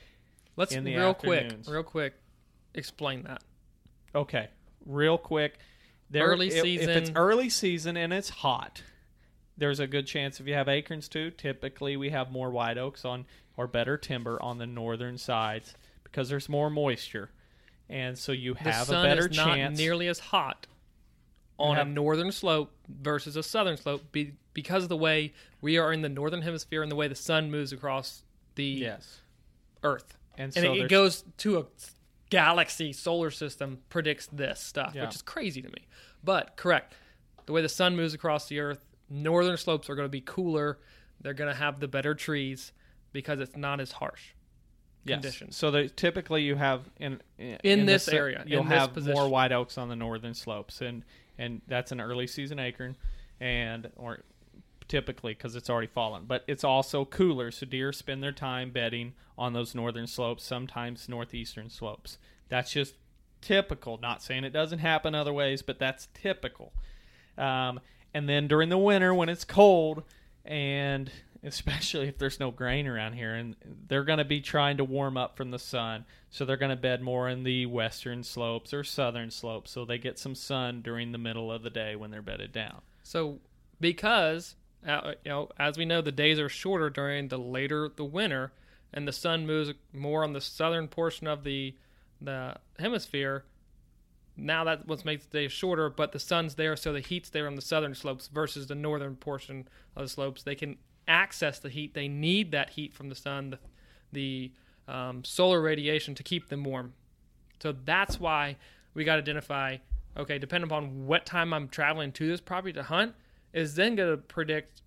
[0.56, 2.14] let's real quick real quick
[2.74, 3.42] explain that
[4.16, 4.48] Okay,
[4.86, 5.58] real quick.
[6.08, 8.82] There, Early if, If it's early season and it's hot,
[9.56, 11.30] there's a good chance if you have acorns too.
[11.30, 16.28] Typically, we have more white oaks on or better timber on the northern sides because
[16.28, 17.30] there's more moisture,
[17.88, 19.78] and so you the have sun a better is not chance.
[19.78, 20.66] nearly as hot
[21.58, 25.78] on have- a northern slope versus a southern slope be, because of the way we
[25.78, 28.22] are in the northern hemisphere and the way the sun moves across
[28.56, 29.20] the yes,
[29.82, 30.16] Earth.
[30.36, 31.64] and, And so it, it goes to a
[32.30, 35.06] galaxy solar system predicts this stuff, Yeah.
[35.06, 35.86] which is crazy to me.
[36.24, 36.94] But correct.
[37.46, 40.78] The way the sun moves across the earth, northern slopes are going to be cooler.
[41.20, 42.72] They're going to have the better trees
[43.12, 44.34] because it's not as harsh
[45.04, 45.16] yes.
[45.16, 45.56] conditions.
[45.56, 49.52] So there, typically, you have in In this the- area, you'll in have more white
[49.52, 51.04] oaks on the northern slopes, and
[51.38, 52.96] and that's an early season acorn,
[53.40, 54.24] and or
[54.88, 56.24] typically because it's already fallen.
[56.26, 61.08] But it's also cooler, so deer spend their time bedding on those northern slopes, sometimes
[61.08, 62.18] northeastern slopes.
[62.48, 62.94] That's just
[63.40, 63.98] typical.
[63.98, 66.72] Not saying it doesn't happen other ways, but that's typical.
[67.36, 67.80] Um,
[68.16, 70.02] and then during the winter when it's cold,
[70.42, 71.10] and
[71.44, 73.54] especially if there's no grain around here, and
[73.88, 76.76] they're going to be trying to warm up from the sun, so they're going to
[76.76, 81.12] bed more in the western slopes or southern slopes, so they get some sun during
[81.12, 82.80] the middle of the day when they're bedded down.
[83.02, 83.40] So,
[83.82, 84.54] because
[84.88, 88.50] uh, you know, as we know, the days are shorter during the later the winter,
[88.94, 91.74] and the sun moves more on the southern portion of the
[92.18, 93.44] the hemisphere.
[94.36, 97.46] Now that what makes the day shorter, but the sun's there, so the heat's there
[97.46, 100.42] on the southern slopes versus the northern portion of the slopes.
[100.42, 100.76] They can
[101.08, 101.94] access the heat.
[101.94, 103.58] They need that heat from the sun, the,
[104.12, 106.92] the um, solar radiation to keep them warm.
[107.62, 108.56] So that's why
[108.92, 109.78] we got to identify.
[110.16, 113.14] Okay, depending upon what time I'm traveling to this property to hunt,
[113.52, 114.82] is then going to predict,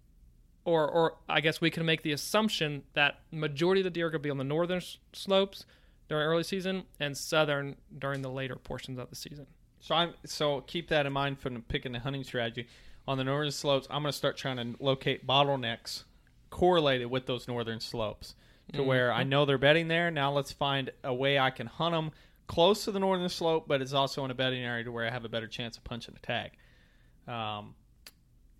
[0.65, 4.09] or or I guess we can make the assumption that majority of the deer are
[4.09, 4.81] going to be on the northern
[5.13, 5.65] slopes
[6.09, 9.45] during early season and southern during the later portions of the season.
[9.79, 12.67] So I'm so keep that in mind from picking the hunting strategy.
[13.07, 16.03] On the northern slopes, I'm going to start trying to locate bottlenecks
[16.49, 18.35] correlated with those northern slopes
[18.73, 20.11] to where I know they're bedding there.
[20.11, 22.11] Now let's find a way I can hunt them
[22.45, 25.09] close to the northern slope, but it's also in a bedding area to where I
[25.09, 26.51] have a better chance of punching a tag.
[27.27, 27.75] Um,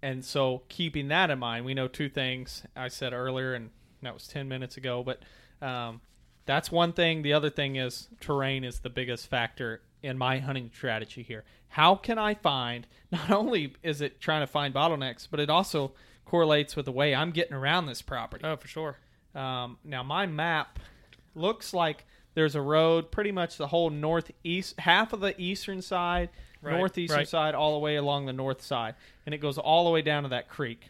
[0.01, 3.69] and so keeping that in mind, we know two things I said earlier, and
[4.01, 5.21] that was 10 minutes ago, but
[5.65, 6.01] um,
[6.49, 7.21] that's one thing.
[7.21, 11.43] The other thing is terrain is the biggest factor in my hunting strategy here.
[11.67, 15.91] How can I find, not only is it trying to find bottlenecks, but it also
[16.25, 18.43] correlates with the way I'm getting around this property.
[18.45, 18.97] Oh, for sure.
[19.35, 20.79] Um, now my map
[21.35, 26.29] looks like there's a road pretty much the whole northeast, half of the eastern side,
[26.63, 27.27] Right, northeastern right.
[27.27, 28.95] side, all the way along the north side,
[29.27, 30.89] and it goes all the way down to that creek.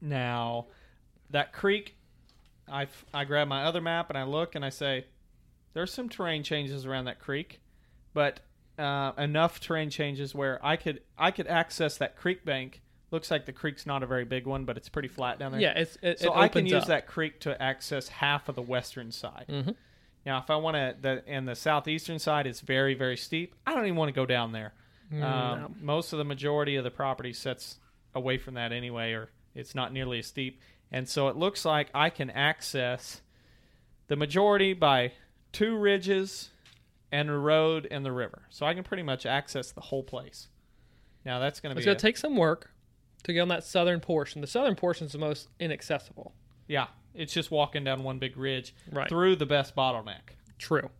[0.00, 0.66] Now,
[1.28, 1.94] that creek,
[2.70, 5.06] I f- I grab my other map and I look and I say,
[5.74, 7.60] there's some terrain changes around that creek,
[8.14, 8.40] but
[8.78, 12.80] uh, enough terrain changes where I could I could access that creek bank.
[13.10, 15.60] Looks like the creek's not a very big one, but it's pretty flat down there.
[15.60, 16.86] Yeah, it's it, So it I can use up.
[16.88, 19.46] that creek to access half of the western side.
[19.48, 19.74] Mhm.
[20.24, 23.54] Now, if I want to, the and the southeastern side is very very steep.
[23.66, 24.74] I don't even want to go down there.
[25.12, 27.80] Mm, um, Most of the majority of the property sets
[28.14, 30.60] away from that anyway, or it's not nearly as steep.
[30.92, 33.20] And so it looks like I can access
[34.08, 35.12] the majority by
[35.52, 36.50] two ridges
[37.12, 38.42] and a road and the river.
[38.50, 40.48] So I can pretty much access the whole place.
[41.24, 41.80] Now that's going to be.
[41.80, 42.70] It's going to take some work
[43.24, 44.40] to get on that southern portion.
[44.40, 46.32] The southern portion is the most inaccessible.
[46.68, 46.86] yeah.
[47.12, 49.08] It's just walking down one big ridge Right.
[49.08, 50.20] through the best bottleneck.
[50.60, 50.90] True.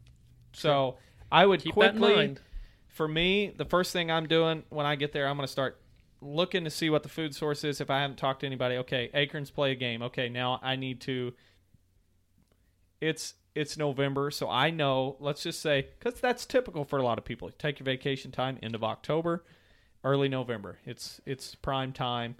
[0.52, 0.96] So
[1.30, 2.40] I would Keep that in quickly, mind.
[2.88, 5.80] for me, the first thing I'm doing when I get there, I'm going to start
[6.20, 7.80] looking to see what the food source is.
[7.80, 10.02] If I haven't talked to anybody, okay, acorns play a game.
[10.02, 11.32] Okay, now I need to.
[13.00, 15.16] It's it's November, so I know.
[15.20, 17.48] Let's just say because that's typical for a lot of people.
[17.48, 19.44] You take your vacation time end of October,
[20.04, 20.78] early November.
[20.84, 22.36] It's it's prime time.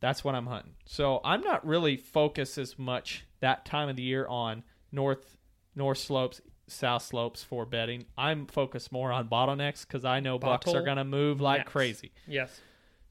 [0.00, 0.74] That's when I'm hunting.
[0.84, 4.62] So I'm not really focused as much that time of the year on
[4.92, 5.38] north
[5.74, 8.04] north slopes, south slopes for bedding.
[8.16, 11.68] I'm focused more on bottlenecks because I know bucks are going to move like Yes.
[11.68, 12.12] crazy.
[12.26, 12.60] Yes.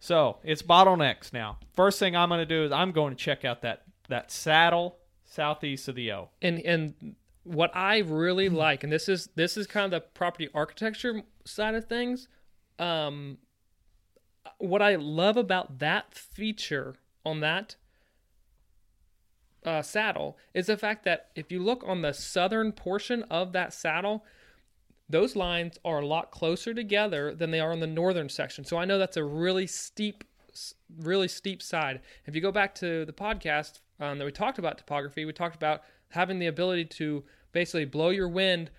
[0.05, 1.57] So it's bottlenecks now.
[1.73, 4.99] First thing I'm going to do is I'm going to check out that that saddle
[5.23, 6.29] southeast of the O.
[6.43, 10.47] and and what I really like, and this is this is kind of the property
[10.53, 12.27] architecture side of things.
[12.77, 13.39] Um,
[14.59, 17.75] what I love about that feature on that
[19.65, 23.73] uh, saddle is the fact that if you look on the southern portion of that
[23.73, 24.23] saddle,
[25.09, 28.65] those lines are a lot closer together than they are on the northern section.
[28.65, 30.23] So I know that's a really steep,
[30.97, 32.01] really steep side.
[32.25, 35.55] If you go back to the podcast um, that we talked about topography, we talked
[35.55, 38.71] about having the ability to basically blow your wind,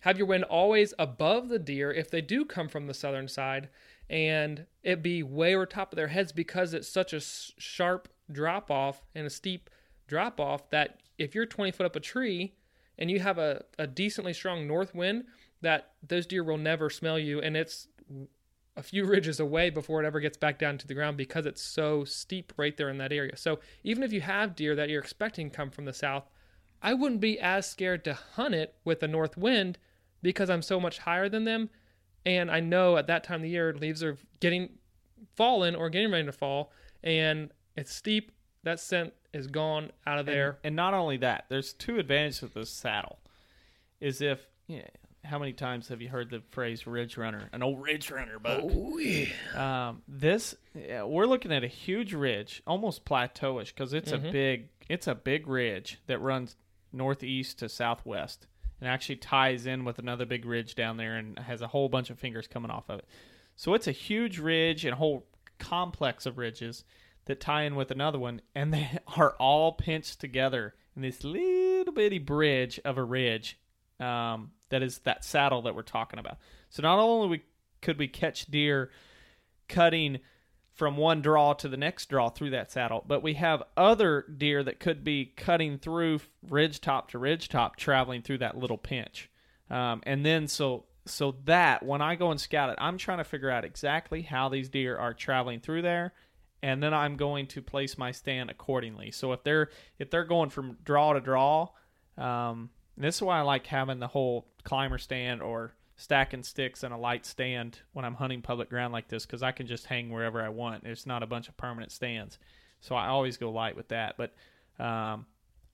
[0.00, 3.68] have your wind always above the deer if they do come from the southern side,
[4.10, 8.70] and it be way over top of their heads because it's such a sharp drop
[8.70, 9.70] off and a steep
[10.06, 12.54] drop off that if you're 20 foot up a tree
[12.98, 15.24] and you have a, a decently strong north wind,
[15.60, 17.88] that those deer will never smell you, and it's
[18.76, 21.62] a few ridges away before it ever gets back down to the ground because it's
[21.62, 23.36] so steep right there in that area.
[23.36, 26.24] So even if you have deer that you're expecting come from the south,
[26.80, 29.78] I wouldn't be as scared to hunt it with a north wind
[30.22, 31.70] because I'm so much higher than them,
[32.24, 34.70] and I know at that time of the year leaves are getting
[35.34, 38.32] fallen or getting ready to fall, and it's steep.
[38.64, 40.58] That scent is gone out of there.
[40.64, 43.18] And not only that, there's two advantages of this saddle.
[44.00, 44.82] Is if yeah,
[45.24, 47.48] how many times have you heard the phrase ridge runner?
[47.52, 48.60] An old ridge runner buck.
[48.64, 49.88] Oh yeah.
[49.88, 54.26] Um, this yeah, we're looking at a huge ridge, almost plateauish, because it's Mm-hmm.
[54.26, 56.56] a big it's a big ridge that runs
[56.92, 58.46] northeast to southwest,
[58.80, 62.10] and actually ties in with another big ridge down there, and has a whole bunch
[62.10, 63.04] of fingers coming off of it.
[63.56, 65.26] So it's a huge ridge and a whole
[65.58, 66.84] complex of ridges
[67.26, 71.92] that tie in with another one, and they are all pinched together in this little
[71.92, 73.58] bitty bridge of a ridge
[74.00, 76.38] um, that is that saddle that we're talking about.
[76.70, 77.42] So not only we
[77.80, 78.90] could we catch deer
[79.68, 80.18] cutting
[80.74, 84.62] from one draw to the next draw through that saddle, but we have other deer
[84.62, 89.28] that could be cutting through ridge top to ridge top, traveling through that little pinch.
[89.70, 93.24] Um, and then so so that when I go and scout it, I'm trying to
[93.24, 96.12] figure out exactly how these deer are traveling through there,
[96.62, 99.10] and then I'm going to place my stand accordingly.
[99.10, 101.68] So if they're if they're going from draw to draw,
[102.16, 102.70] um,
[103.04, 106.96] this is why I like having the whole climber stand or stacking sticks and a
[106.96, 110.40] light stand when I'm hunting public ground like this because I can just hang wherever
[110.40, 110.84] I want.
[110.84, 112.38] There's not a bunch of permanent stands,
[112.80, 114.16] so I always go light with that.
[114.16, 114.34] But
[114.82, 115.26] um,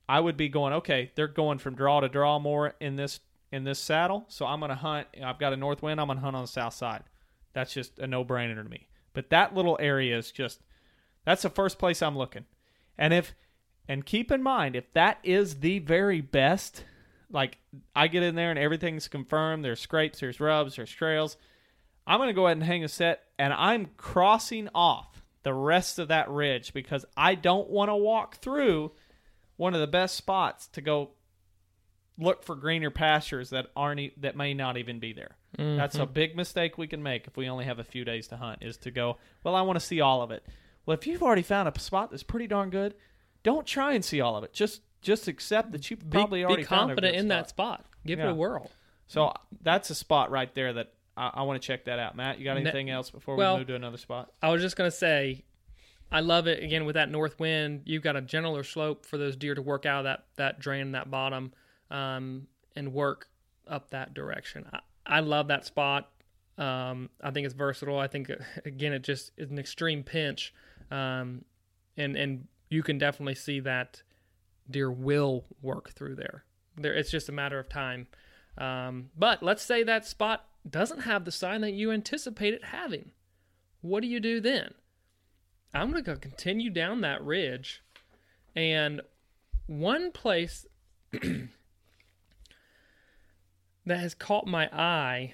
[0.09, 1.11] I would be going okay.
[1.15, 3.19] They're going from draw to draw more in this
[3.51, 5.07] in this saddle, so I'm going to hunt.
[5.23, 6.01] I've got a north wind.
[6.01, 7.03] I'm going to hunt on the south side.
[7.53, 8.87] That's just a no brainer to me.
[9.13, 10.61] But that little area is just
[11.23, 12.45] that's the first place I'm looking.
[12.97, 13.33] And if
[13.87, 16.83] and keep in mind if that is the very best,
[17.31, 17.57] like
[17.95, 21.37] I get in there and everything's confirmed, there's scrapes, there's rubs, there's trails,
[22.07, 25.99] I'm going to go ahead and hang a set and I'm crossing off the rest
[25.99, 28.91] of that ridge because I don't want to walk through
[29.57, 31.11] one of the best spots to go
[32.17, 35.37] look for greener pastures that aren't e- that may not even be there.
[35.77, 36.13] That's a mm-hmm.
[36.13, 38.77] big mistake we can make if we only have a few days to hunt is
[38.77, 40.45] to go, well I want to see all of it.
[40.85, 42.93] Well, if you've already found a spot that's pretty darn good,
[43.43, 44.53] don't try and see all of it.
[44.53, 47.79] Just just accept that you Be, probably already be found a confident in that spot.
[47.81, 47.91] spot.
[48.05, 48.71] Give it a whirl.
[49.07, 49.31] So
[49.61, 52.17] that's a spot right there that I, I want to check that out.
[52.17, 54.31] Matt, you got anything else before well- we move to another spot?
[54.41, 55.43] I was just gonna say,
[56.11, 57.83] I love it again with that north wind.
[57.85, 60.91] You've got a gentler slope for those deer to work out of that that drain,
[60.93, 61.53] that bottom,
[61.91, 63.27] um, and work
[63.67, 64.65] up that direction.
[64.73, 66.09] I, I love that spot.
[66.57, 67.99] Um, I think it's versatile.
[67.99, 68.31] I think
[68.65, 70.51] again, it just is an extreme pinch,
[70.89, 71.45] um,
[71.95, 74.01] and and you can definitely see that
[74.69, 76.43] deer will work through there.
[76.77, 78.07] There, it's just a matter of time.
[78.57, 83.11] Um, but let's say that spot doesn't have the sign that you anticipate it having.
[83.81, 84.73] What do you do then?
[85.73, 87.83] I'm going to go continue down that ridge.
[88.55, 89.01] And
[89.67, 90.65] one place
[91.11, 91.49] that
[93.87, 95.33] has caught my eye,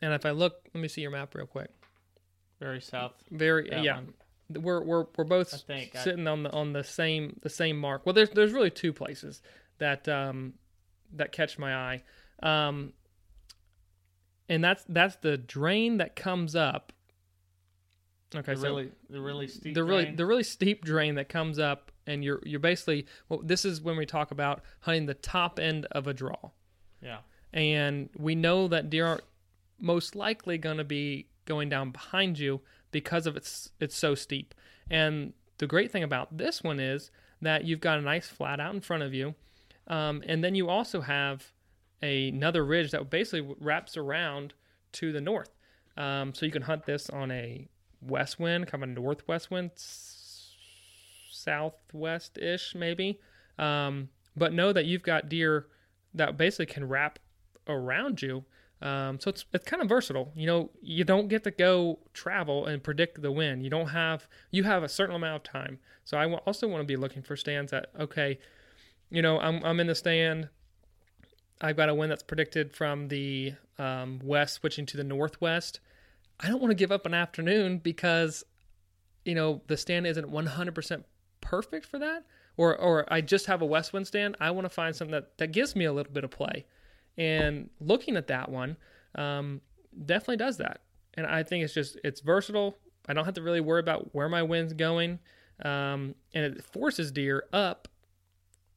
[0.00, 1.70] and if I look, let me see your map real quick.
[2.60, 3.14] Very south.
[3.30, 3.96] Very yeah.
[3.96, 4.14] one.
[4.50, 7.78] We're we're we're both I think I- sitting on the on the same the same
[7.78, 8.06] mark.
[8.06, 9.42] Well, there's there's really two places
[9.78, 10.54] that um
[11.14, 12.02] that catch my eye.
[12.42, 12.92] Um
[14.48, 16.92] and that's that's the drain that comes up.
[18.34, 19.74] Okay, The so really the really steep.
[19.74, 20.16] the really drain.
[20.16, 23.96] the really steep drain that comes up and you're you're basically well, this is when
[23.96, 26.50] we talk about hunting the top end of a draw,
[27.02, 27.18] Yeah.
[27.52, 29.20] and we know that deer are
[29.80, 32.60] most likely going to be going down behind you
[32.90, 34.54] because of it's it's so steep.
[34.90, 37.10] And the great thing about this one is
[37.42, 39.34] that you've got a nice flat out in front of you,
[39.86, 41.52] um, and then you also have
[42.02, 44.54] a, another ridge that basically wraps around
[44.92, 45.50] to the north.
[45.96, 47.68] Um, so you can hunt this on a
[48.00, 50.54] west wind, kind of a northwest wind, s-
[51.30, 53.18] southwest ish maybe.
[53.58, 55.66] Um, but know that you've got deer
[56.14, 57.18] that basically can wrap
[57.66, 58.44] around you.
[58.80, 60.32] Um, so it's it's kind of versatile.
[60.36, 63.64] You know, you don't get to go travel and predict the wind.
[63.64, 65.78] You don't have you have a certain amount of time.
[66.04, 68.38] So I also want to be looking for stands that okay,
[69.10, 70.48] you know, I'm I'm in the stand.
[71.60, 75.80] I've got a wind that's predicted from the um, west switching to the northwest.
[76.40, 78.44] I don't want to give up an afternoon because,
[79.24, 81.04] you know, the stand isn't 100%
[81.40, 82.24] perfect for that.
[82.56, 84.36] Or, or I just have a west wind stand.
[84.40, 86.66] I want to find something that, that gives me a little bit of play.
[87.18, 88.76] And looking at that one,
[89.16, 89.60] um,
[90.06, 90.80] definitely does that.
[91.14, 92.78] And I think it's just, it's versatile.
[93.08, 95.18] I don't have to really worry about where my wind's going.
[95.64, 97.88] Um, and it forces deer up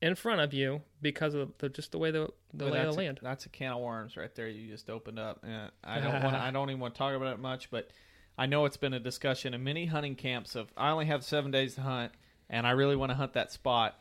[0.02, 2.96] in front of you because of the, just the way the, the Well, lay of
[2.96, 3.20] the a- land.
[3.22, 4.48] that's a can of worms right there.
[4.48, 5.42] You just opened up.
[5.44, 6.36] And I don't want.
[6.36, 7.92] I don't even want to talk about it much, but
[8.38, 11.52] I know it's been a discussion in many hunting camps of I only have seven
[11.52, 12.14] days to hunt,
[12.50, 14.00] and I really want to hunt that spot.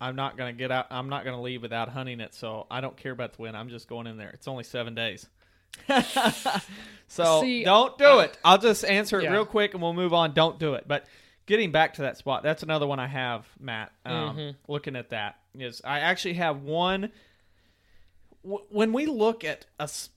[0.00, 0.86] I'm not gonna get out.
[0.90, 2.34] I'm not gonna leave without hunting it.
[2.34, 3.54] So I don't care about the win.
[3.54, 4.30] I'm just going in there.
[4.30, 5.28] It's only seven days.
[7.08, 8.36] so See, don't do it.
[8.44, 9.32] I'll just answer it Yeah.
[9.32, 10.32] real quick and we'll move on.
[10.34, 10.84] Don't do it.
[10.86, 11.06] But
[11.46, 13.92] getting back to that spot, that's another one I have, Matt.
[14.04, 14.72] Um, Mm-hmm.
[14.72, 17.10] Looking at that is I actually have one.
[18.44, 19.66] w- When we look at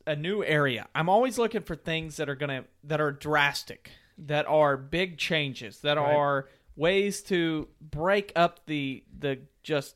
[0.07, 4.45] a new area, I'm always looking for things that are gonna that are drastic, that
[4.47, 6.15] are big changes, that Right.
[6.15, 9.95] are ways to break up the the just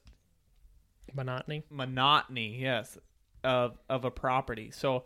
[1.13, 1.63] Monotony.
[1.69, 2.97] monotony, yes,
[3.43, 4.71] of of a property.
[4.71, 5.03] So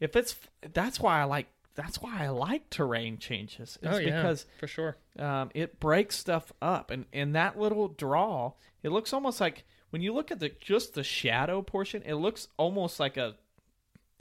[0.00, 0.36] if it's
[0.72, 3.78] that's why I like that's why I like terrain changes.
[3.82, 4.16] It's oh, yeah.
[4.16, 4.96] because for sure.
[5.18, 8.52] um, it breaks stuff up, and and that little draw,
[8.82, 12.48] it looks almost like when you look at the just the shadow portion, it looks
[12.56, 13.34] almost like a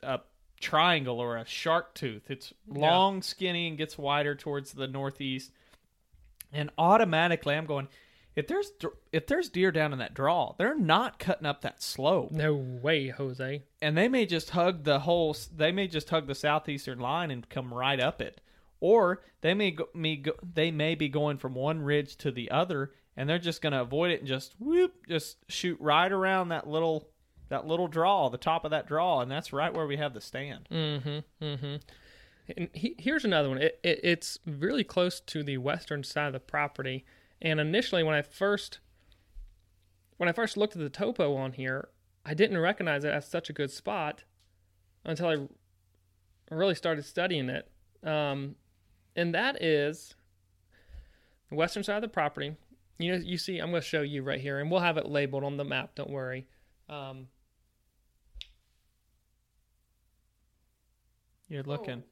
[0.01, 0.21] a
[0.59, 2.29] triangle or a shark tooth.
[2.29, 5.51] It's long, skinny, and gets wider towards the northeast.
[6.53, 7.87] And automatically, I'm going.
[8.35, 8.71] If there's
[9.11, 13.09] if there's deer down in that draw, they're not cutting up that slope No way,
[13.09, 13.61] Jose.
[13.79, 17.47] and they may just hug the whole they may just hug the southeastern line and
[17.47, 18.41] come right up it
[18.79, 22.49] or they may go, me go, they may be going from one ridge to the
[22.49, 26.49] other and they're just going to avoid it and just whoop just shoot right around
[26.49, 27.07] that little
[27.49, 30.21] that little draw the top of that draw and that's right where we have the
[30.21, 31.45] stand Mm-hmm.
[31.45, 31.75] Mm-hmm.
[32.57, 33.57] And he, here's another one.
[33.59, 37.05] It, it, it's really close to the western side of the property.
[37.41, 38.79] And initially, when I first
[40.17, 41.89] when I first looked at the topo on here,
[42.25, 44.23] I didn't recognize it as such a good spot
[45.03, 47.69] until I really started studying it.
[48.03, 48.55] Um,
[49.15, 50.15] and that is
[51.49, 52.55] the western side of the property.
[52.99, 55.07] You know, you see, I'm going to show you right here, and we'll have it
[55.07, 55.95] labeled on the map.
[55.95, 56.47] Don't worry.
[56.87, 57.27] Um,
[61.47, 62.03] you're looking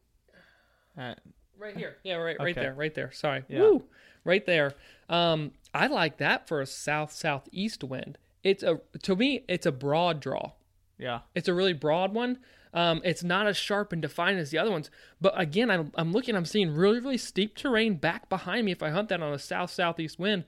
[0.97, 1.19] at
[1.57, 1.97] Right here.
[2.03, 2.61] Yeah, right right Okay.
[2.61, 2.73] there.
[2.73, 3.11] Right there.
[3.11, 3.43] Sorry.
[3.47, 3.61] Yeah.
[3.61, 3.83] Woo!
[4.23, 4.73] Right there.
[5.09, 8.17] Um I like that for a south southeast wind.
[8.43, 10.51] It's a to me it's a broad draw.
[10.97, 12.39] yeah It's a really broad one.
[12.73, 14.89] Um, it's not as sharp and defined as the other ones.
[15.19, 18.81] But again, I'm, I'm looking, I'm seeing really, really steep terrain back behind me if
[18.81, 20.45] I hunt that on a south southeast wind.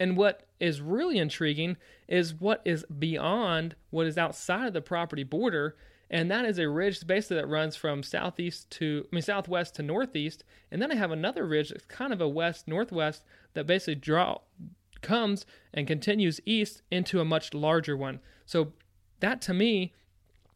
[0.00, 1.76] And what is really intriguing
[2.08, 5.76] is what is beyond what is outside of the property border.
[6.10, 9.82] And that is a ridge basically that runs from southeast to, I mean, southwest to
[9.82, 10.42] northeast.
[10.70, 14.38] And then I have another ridge that's kind of a west northwest that basically draw
[15.02, 18.20] comes and continues east into a much larger one.
[18.46, 18.72] So
[19.20, 19.92] that to me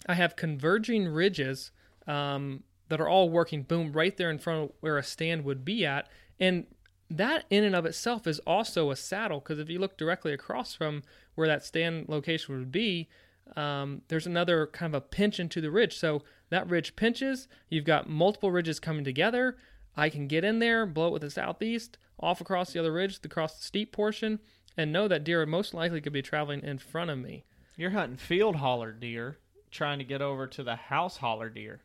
[0.06, 1.70] I have converging ridges
[2.06, 5.64] um, that are all working boom right there in front of where a stand would
[5.64, 6.08] be at.
[6.40, 6.66] And
[7.10, 10.74] that in and of itself is also a saddle because if you look directly across
[10.74, 11.02] from
[11.34, 13.08] where that stand location would be,
[13.56, 15.96] um, there's another kind of a pinch into the ridge.
[15.98, 19.56] So that ridge pinches, you've got multiple ridges coming together.
[19.96, 23.18] I can get in there, blow it with the southeast, off across the other ridge,
[23.24, 24.38] across the steep portion,
[24.76, 27.44] and know that deer most likely could be traveling in front of me.
[27.76, 29.38] you're hunting field holler deer
[29.70, 31.82] trying to get over to the house holler deer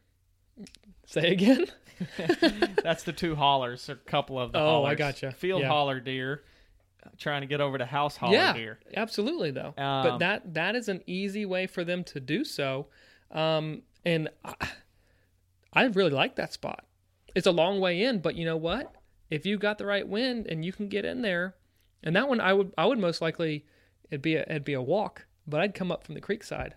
[1.06, 1.68] Say again?
[2.84, 4.98] That's the two hollers, a couple of the Oh, I hollers.
[4.98, 5.32] gotcha.
[5.32, 5.68] Field Yeah.
[5.68, 6.44] holler deer,
[7.18, 8.80] trying to get over to house holler yeah, deer.
[8.96, 9.74] absolutely though.
[9.78, 12.88] Um, but that that is an easy way for them to do so,
[13.32, 14.56] um, and I,
[15.74, 16.86] I really like that spot.
[17.36, 18.96] It's a long way in, but you know what?
[19.30, 21.56] If you got the right wind and you can get in there,
[22.04, 23.66] And that one, I would I would most likely
[24.10, 26.76] it'd be a, it'd be a walk, but I'd come up from the creek side.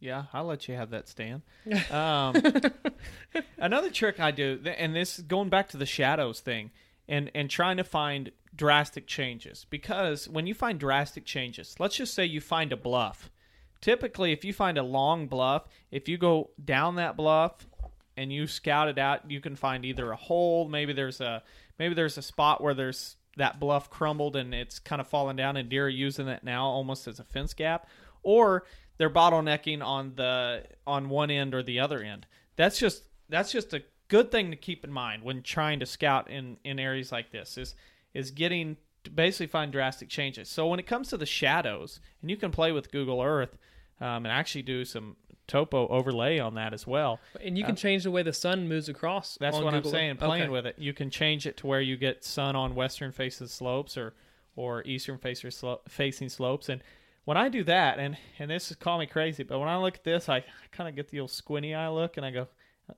[0.00, 1.42] Yeah, I'll let you have that, Stan.
[1.90, 2.36] Um,
[3.58, 6.70] another trick I do, and this going back to the shadows thing,
[7.08, 12.14] and and trying to find drastic changes because when you find drastic changes, let's just
[12.14, 13.30] say you find a bluff.
[13.80, 17.66] Typically, if you find a long bluff, if you go down that bluff
[18.16, 21.42] and you scout it out, you can find either a hole, maybe there's a
[21.78, 25.56] maybe there's a spot where there's that bluff crumbled and it's kind of fallen down
[25.56, 27.88] and deer are using it now almost as a fence gap,
[28.22, 28.64] or
[28.96, 32.26] they're bottlenecking on the on one end or the other end.
[32.56, 36.30] That's just that's just a good thing to keep in mind when trying to scout
[36.30, 37.74] in in areas like this is
[38.14, 40.48] is getting to basically find drastic changes.
[40.48, 43.58] So when it comes to the shadows, and you can play with Google Earth
[44.00, 47.20] um, and actually do some topo overlay on that as well.
[47.44, 49.36] And you can change the way the sun moves across.
[49.38, 49.76] That's what Google.
[49.76, 50.16] I'm saying.
[50.16, 50.50] Playing Okay.
[50.50, 53.96] with it, you can change it to where you get sun on western facing slopes
[53.98, 54.14] or
[54.56, 56.68] or eastern facing slo- facing slopes.
[56.68, 56.80] And
[57.24, 59.96] when I do that, and and this is call me crazy, but when I look
[59.96, 62.48] at this, I, I kind of get the old squinty eye look, and I go,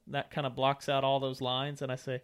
[0.09, 2.23] that kind of blocks out all those lines, and I say,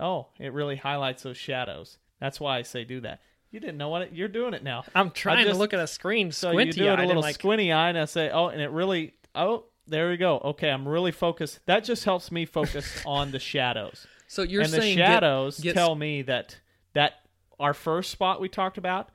[0.00, 1.98] oh, it really highlights those shadows.
[2.20, 3.20] That's why I say do that.
[3.50, 4.84] You didn't know what it, you're doing it now.
[4.94, 7.34] I'm trying just- to look at a screen So you do it a little like
[7.36, 10.38] squinty eye, and I say, "Oh," and it really, oh, there we go.
[10.38, 11.60] Okay, I'm really focused.
[11.66, 14.06] That just helps me focus on the shadows.
[14.26, 16.60] so you're and the saying get- shadows get- tell me that
[16.92, 17.20] that
[17.58, 19.08] our first spot we talked about,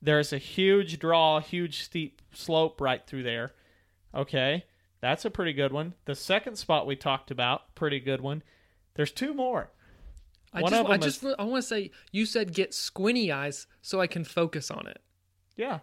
[0.00, 3.52] there's a huge draw, huge steep slope right through there.
[4.14, 4.64] Okay,
[5.00, 5.94] that's a pretty good one.
[6.04, 8.42] The second spot we talked about, pretty good one.
[8.94, 9.70] There's two more.
[10.54, 13.66] I one just, I just, is- I want to say you said get squinty eyes
[13.82, 15.00] so I can focus on it.
[15.56, 15.80] Yeah,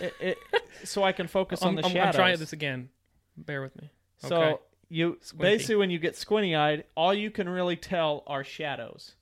[0.00, 0.38] it, it,
[0.84, 2.14] so I can focus on the I'm- shadows.
[2.14, 2.88] I'm trying this again.
[3.36, 3.90] Bear with me.
[4.18, 4.62] So Okay.
[4.88, 5.54] you Squinty.
[5.56, 9.12] basically when you get squinty eyed, all you can really tell are shadows,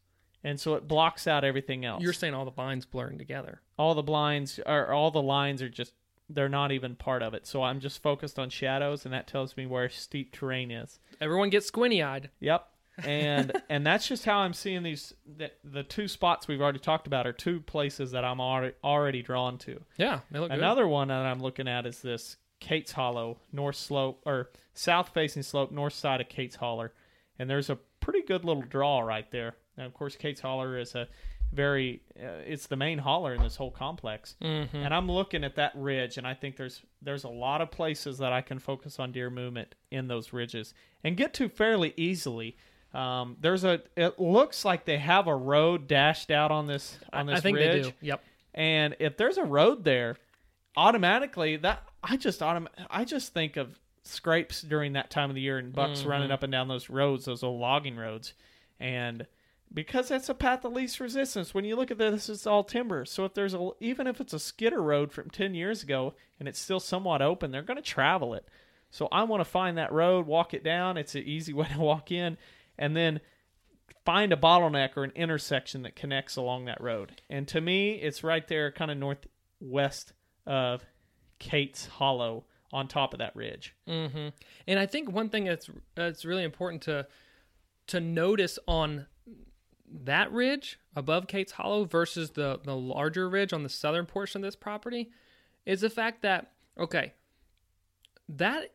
[0.45, 2.03] and so it blocks out everything else.
[2.03, 3.63] You're saying all the blinds blurring together.
[3.79, 5.93] all the blinds are all the lines are just
[6.33, 7.45] they're not even part of it.
[7.47, 11.01] So I'm just focused on shadows, and that tells me where steep terrain is.
[11.21, 12.31] Everyone gets squinty eyed.
[12.39, 12.69] Yep.
[13.05, 15.15] And and that's just how I'm seeing these.
[15.37, 19.23] The, the two spots we've already talked about are two places that I'm already already
[19.23, 19.81] drawn to.
[19.97, 24.23] Yeah, they look Another one that I'm looking at is this Kate's Hollow north slope
[24.25, 26.93] or south facing slope north side of Kate's Holler,
[27.39, 29.55] and there's a pretty good little draw right there.
[29.77, 31.09] And of course, Kate's Holler is a
[31.53, 34.37] very uh, it's the main holler in this whole complex.
[34.43, 34.77] Mm-hmm.
[34.77, 38.19] And I'm looking at that ridge, and I think there's there's a lot of places
[38.19, 42.57] that I can focus on deer movement in those ridges and get to fairly easily.
[42.93, 47.27] Um, there's a it looks like they have a road dashed out on this on
[47.27, 47.85] this I think ridge.
[47.85, 47.97] they do.
[48.01, 48.25] Yep.
[48.55, 50.17] And if there's a road there,
[50.77, 55.43] automatically that I just autom- I just think of scrapes during that time of the
[55.43, 56.09] year and bucks Mm-hmm.
[56.09, 58.33] running up and down those roads, those old logging roads,
[58.79, 59.27] and
[59.73, 61.55] because that's a path of least resistance.
[61.55, 63.05] When you look at this, it's all timber.
[63.05, 66.49] So if there's a even if it's a skidder road from ten years ago and
[66.49, 68.47] it's still somewhat open, they're going to travel it.
[68.91, 70.97] So I want to find that road, walk it down.
[70.97, 72.37] It's an easy way to walk in,
[72.81, 73.21] and then
[74.05, 77.21] find a bottleneck or an intersection that connects along that road.
[77.31, 80.15] And to me, it's right there, kind of northwest
[80.47, 80.85] of
[81.39, 83.75] Kate's Hollow, on top of that ridge.
[83.89, 84.29] Mm-hmm.
[84.67, 87.07] And I think one thing that's that's really important to
[87.89, 89.07] to notice on
[90.05, 94.49] that ridge above Kate's Hollow versus the the larger ridge on the southern portion of
[94.49, 95.11] this property
[95.67, 97.13] is the fact that okay,
[98.29, 98.73] that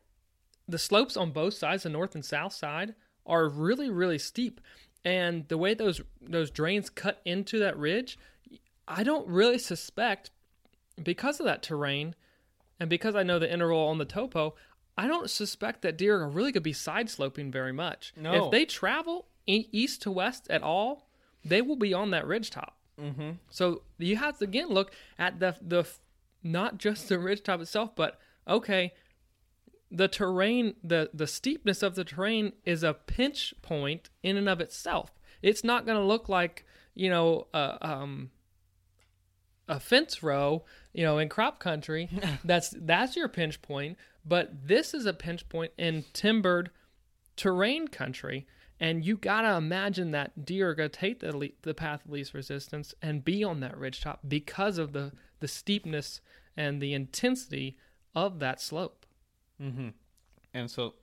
[0.68, 2.94] the slopes on both sides, the north and south side,
[3.26, 4.60] are really really steep,
[5.04, 8.18] and the way those those drains cut into that ridge,
[8.88, 10.30] I don't really suspect
[11.02, 12.14] because of that terrain
[12.80, 14.54] and because I know the interval on the topo,
[14.98, 18.12] I don't suspect that deer are really going to be side sloping very much.
[18.16, 18.46] No.
[18.46, 21.08] If they travel east to west at all,
[21.44, 22.76] they will be on that ridge top.
[23.00, 23.32] Mm-hmm.
[23.50, 25.86] So you have to again look at the the
[26.42, 28.18] not just the ridge top itself, but
[28.48, 28.94] okay,
[29.90, 34.60] the terrain, the the steepness of the terrain is a pinch point in and of
[34.60, 35.12] itself.
[35.42, 36.64] It's not going to look like
[36.94, 38.30] you know uh, um,
[39.68, 42.08] a fence row, you know, in crop country.
[42.44, 46.70] that's that's your pinch point, but this is a pinch point in timbered
[47.36, 48.46] terrain country,
[48.80, 52.34] and you gotta imagine that deer are gonna take the le- the path of least
[52.34, 56.20] resistance and be on that ridge top because of the the steepness
[56.56, 57.76] and the intensity
[58.14, 59.05] of that slope.
[59.58, 60.94] And so,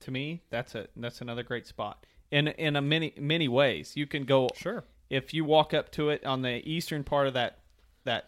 [0.00, 2.04] to me, that's a that's another great spot.
[2.30, 4.84] In in a many many ways, you can go Sure.
[5.08, 7.58] if you walk up to it on the eastern part of that
[8.04, 8.26] that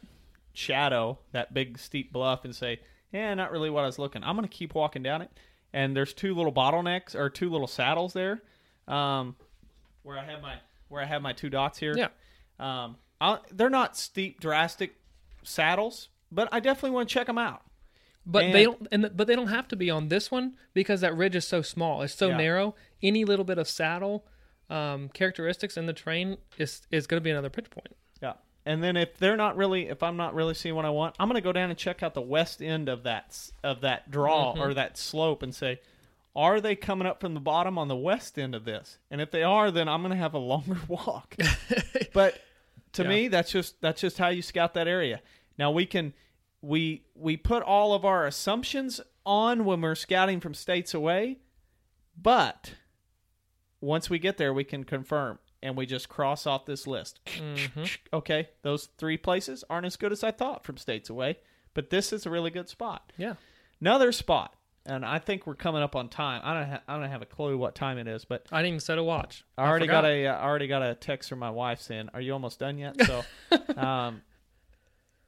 [0.52, 2.80] shadow, that big steep bluff, and say,
[3.12, 5.30] "Yeah, not really what I was looking." I'm going to keep walking down it,
[5.72, 8.42] and there's two little bottlenecks or two little saddles there,
[8.88, 9.36] um,
[10.02, 10.56] where I have my
[10.88, 11.94] where I have my two dots here.
[11.96, 12.08] Yeah.
[12.58, 14.96] Um, I, they're not steep, drastic
[15.42, 17.62] saddles, but I definitely want to check them out.
[18.24, 21.00] But And- they don't, and but they don't have to be on this one because
[21.00, 22.02] that ridge is so small.
[22.02, 22.36] It's so Yeah.
[22.36, 22.74] narrow.
[23.02, 24.24] Any little bit of saddle
[24.70, 27.94] um, characteristics in the terrain is is going to be another pinch point.
[28.22, 28.34] Yeah.
[28.64, 31.28] And then if they're not really, if I'm not really seeing what I want, I'm
[31.28, 34.52] going to go down and check out the west end of that of that draw
[34.58, 35.80] or that slope and say,
[36.34, 38.98] are they coming up from the bottom on the west end of this?
[39.10, 41.36] And if they are, then I'm going to have a longer walk.
[42.14, 42.40] but
[42.92, 43.08] to Yeah.
[43.08, 45.20] me, that's just that's just how you scout that area.
[45.58, 46.14] Now we can
[46.62, 51.38] we we put all of our assumptions on when we're scouting from states away,
[52.20, 52.74] but
[53.80, 57.20] once we get there, we can confirm and we just cross off this list.
[58.12, 61.38] Okay, those three places aren't as good as I thought from states away,
[61.74, 63.12] but this is a really good spot.
[63.16, 63.34] Yeah.
[63.80, 64.54] Another spot,
[64.86, 66.42] and I think we're coming up on time.
[66.44, 68.68] I don't ha- I don't have a clue what time it is, but I didn't
[68.68, 69.44] even set a watch.
[69.58, 72.20] I already got a uh, I already got a text from my wife saying, "Are
[72.20, 73.24] you almost done yet?" So,
[73.76, 74.22] um,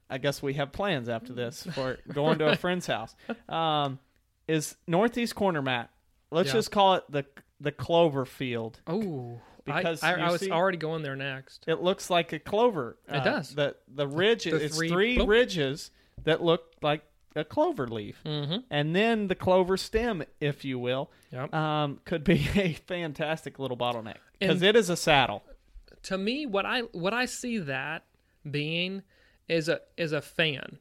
[0.09, 3.15] I guess we have plans after this for going to a friend's house.
[3.49, 3.99] Um,
[4.47, 5.89] is northeast corner, Matt?
[6.31, 6.53] Let's Yeah.
[6.53, 7.25] just call it the
[7.59, 8.81] the clover field.
[8.85, 11.63] Oh, Because I, I, you I was see- already going there next.
[11.67, 12.97] It looks like a clover.
[13.07, 13.55] It does.
[13.55, 14.43] The the ridge.
[14.43, 15.89] The it's three- three ridges
[16.23, 17.01] that look like
[17.35, 18.59] a clover leaf, Mm-hmm.
[18.69, 21.53] and then the clover stem, if you will, Yep.
[21.53, 25.43] um, could be a fantastic little bottleneck because And- it is a saddle.
[26.03, 28.03] to me, what I what I see that
[28.49, 29.01] being
[29.47, 30.79] is a is a fan,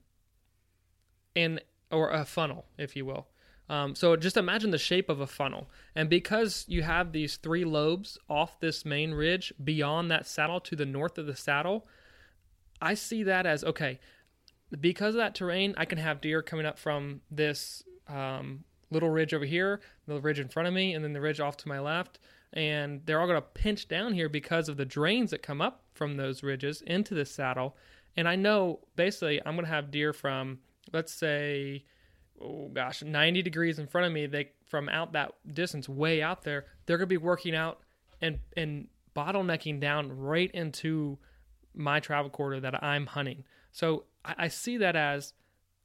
[1.35, 3.29] and or a funnel, if you will.
[3.69, 7.65] Um, so just imagine the shape of a funnel, and because you have these three
[7.65, 11.87] lobes off this main ridge beyond that saddle to the north of the saddle,
[12.81, 14.01] I see that as okay.
[14.81, 19.35] Because of that terrain, I can have deer coming up from this um, little ridge
[19.35, 21.79] over here, the ridge in front of me, and then the ridge off to my
[21.79, 22.19] left.
[22.53, 25.83] And they're all going to pinch down here because of the drains that come up
[25.93, 27.77] from those ridges into the saddle.
[28.17, 30.59] And I know basically I'm going to have deer from,
[30.93, 31.85] let's say,
[32.41, 34.27] oh gosh, 90 degrees in front of me.
[34.27, 37.81] They from out that distance, way out there, they're going to be working out
[38.21, 41.19] and and bottlenecking down right into
[41.75, 43.45] my travel corridor that I'm hunting.
[43.73, 45.33] So I, I see that as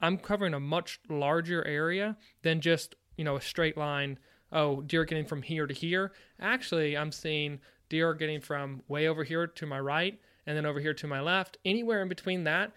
[0.00, 4.18] I'm covering a much larger area than just you know a straight line.
[4.52, 6.12] Oh, deer getting from here to here.
[6.40, 10.80] Actually, I'm seeing deer getting from way over here to my right, and then over
[10.80, 11.58] here to my left.
[11.64, 12.72] Anywhere in between that,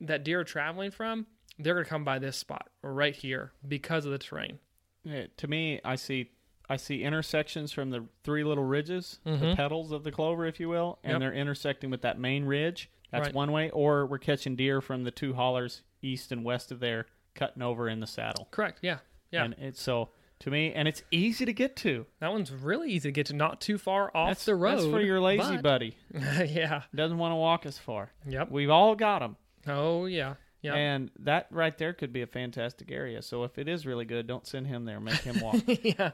[0.00, 1.26] that deer are traveling from,
[1.58, 4.58] they're gonna come by this spot right here because of the terrain.
[5.04, 6.30] Yeah, to me, I see
[6.68, 9.54] I see intersections from the three little ridges, the mm-hmm.
[9.54, 11.20] petals of the clover, if you will, and Yep.
[11.20, 12.90] they're intersecting with that main ridge.
[13.12, 13.34] That's Right.
[13.34, 13.70] one way.
[13.70, 17.06] Or we're catching deer from the two hollers east and west of there,
[17.36, 18.48] cutting over in the saddle.
[18.50, 18.80] Correct.
[18.82, 18.98] Yeah.
[19.30, 19.44] Yeah.
[19.44, 20.10] And it's so
[20.46, 22.06] to me, and it's easy to get to.
[22.20, 24.78] that one's really easy to get to, not too far off That's the road.
[24.78, 25.96] That's for your lazy but- buddy.
[26.14, 26.82] yeah.
[26.94, 28.12] Doesn't want to walk as far.
[28.28, 28.52] Yep.
[28.52, 29.36] We've all got them.
[29.66, 30.34] Oh yeah.
[30.62, 30.74] Yeah.
[30.74, 33.22] And that right there could be a fantastic area.
[33.22, 35.00] So if it is really good, don't send him there.
[35.00, 35.56] Make him walk.
[35.66, 36.12] yeah.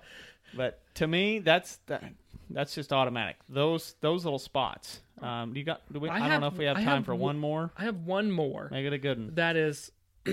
[0.54, 2.02] But to me, that's that,
[2.48, 3.36] that's just automatic.
[3.50, 5.00] Those those little spots.
[5.20, 5.82] Um, do you got?
[5.92, 7.70] Do we, I I, don't know if we have I time have for one more.
[7.76, 8.68] I have one more.
[8.70, 9.34] Make it a good one.
[9.34, 9.92] that is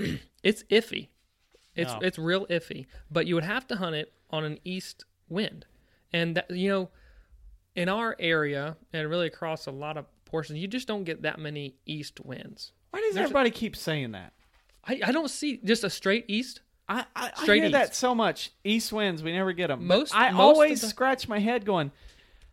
[0.42, 1.08] it's iffy.
[1.82, 2.86] It's it's real iffy.
[3.10, 5.66] But you would have to hunt it on an east wind.
[6.12, 6.90] And that you know,
[7.74, 11.38] in our area and really across a lot of portions, you just don't get that
[11.38, 12.72] many east winds.
[12.90, 14.32] Why does There's- everybody keep saying that?
[14.84, 16.60] I, I don't see just a straight east.
[16.88, 18.50] I I, I hear that so much.
[18.64, 19.86] East winds, we never get them.
[19.86, 21.92] Most- I most always the- scratch my head going.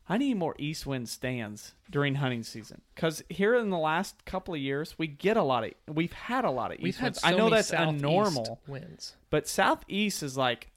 [0.09, 4.53] I need more east wind stands during hunting season because here in the last couple
[4.53, 7.05] of years we get a lot of we've had a lot of east We've had
[7.07, 7.21] winds.
[7.21, 9.15] so I know that's a normal, winds.
[9.29, 10.71] but southeast is like,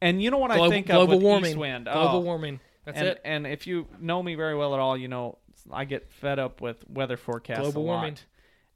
[0.00, 1.50] and you know what I think of global with warming.
[1.50, 1.84] east wind.
[1.84, 2.20] Global Oh.
[2.20, 2.60] warming.
[2.84, 3.20] That's and, it.
[3.24, 5.38] And if you know me very well at all, you know
[5.70, 7.60] I get fed up with weather forecasts.
[7.60, 7.92] Global a lot.
[7.94, 8.16] warming.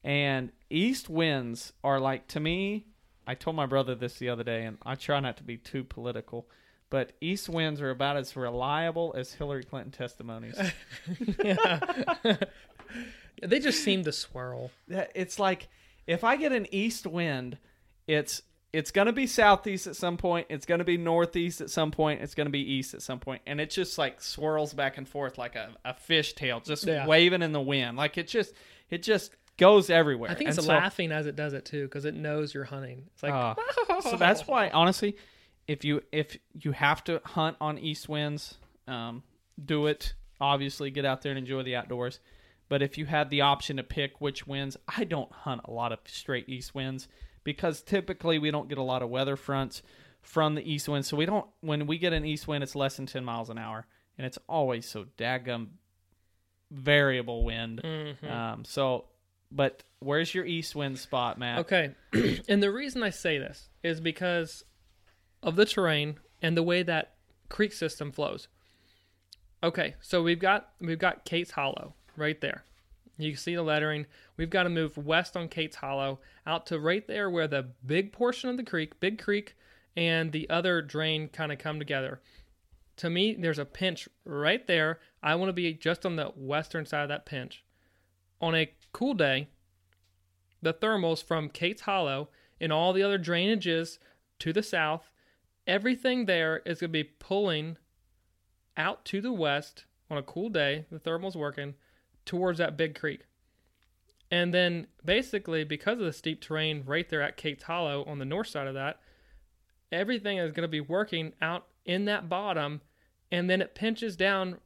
[0.05, 2.87] And east winds are like to me.
[3.27, 5.85] I told my brother this the other day, and I try not to be too
[5.85, 6.49] political,
[6.93, 10.55] but east winds are about as reliable as Hillary Clinton testimonies.
[13.43, 14.71] They just seem to swirl.
[14.89, 15.69] It's like
[16.07, 17.59] if I get an east wind,
[18.07, 20.47] it's it's going to be southeast at some point.
[20.49, 22.23] It's going to be northeast at some point.
[22.23, 25.09] It's going to be east at some point, and it just like swirls back and
[25.09, 27.07] forth like a, a fish tail, just Yeah.
[27.07, 27.97] waving in the wind.
[27.97, 28.55] Like it just
[28.91, 30.31] it just goes everywhere.
[30.31, 32.65] I think And it's so- laughing as it does it too, because it knows you're
[32.65, 33.05] hunting.
[33.15, 33.55] It's like Uh,
[34.03, 35.17] so that's why honestly,
[35.67, 39.23] if you if you have to hunt on east winds, um,
[39.63, 40.15] do it.
[40.41, 42.21] Obviously, get out there and enjoy the outdoors.
[42.69, 45.93] But if you had the option to pick which winds, I don't hunt a lot
[45.93, 47.07] of straight east winds
[47.45, 49.83] because typically we don't get a lot of weather fronts
[50.23, 51.05] from the east wind.
[51.05, 53.59] So we don't when we get an east wind, it's less than ten miles an
[53.59, 53.87] hour,
[54.17, 55.69] and it's always so daggum
[56.71, 57.83] variable wind.
[57.85, 58.27] Mm-hmm.
[58.27, 59.05] Um, so,
[59.51, 61.61] but where's your east wind spot, Matt?
[61.61, 61.95] Okay.
[62.49, 64.65] and the reason I say this is because
[65.43, 67.15] of the terrain and the way that
[67.49, 68.49] creek system flows.
[69.63, 72.65] Okay, so we've got we've got Kate's Hollow right there.
[73.19, 74.07] You can see the lettering.
[74.37, 78.13] We've got to move west on Kate's Hollow out to right there where the big
[78.13, 79.57] portion of the creek, Big Creek,
[79.97, 82.21] and the other drain kind of come together.
[82.97, 84.99] To me, there's a pinch right there.
[85.23, 87.65] I want to be just on the western side of that pinch.
[88.41, 89.49] On a cool day,
[90.61, 92.29] the thermals from Kate's Hollow
[92.61, 93.99] and all the other drainages
[94.41, 95.12] to the south,
[95.67, 97.77] everything there is going to be pulling
[98.77, 100.87] out to the west on a cool day.
[100.91, 101.75] The thermal's working
[102.25, 103.23] towards that big creek.
[104.31, 108.25] And then basically, because of the steep terrain right there at Kate's Hollow on the
[108.25, 109.01] north side of that,
[109.91, 112.81] everything is going to be working out in that bottom.
[113.31, 114.59] And then it pinches down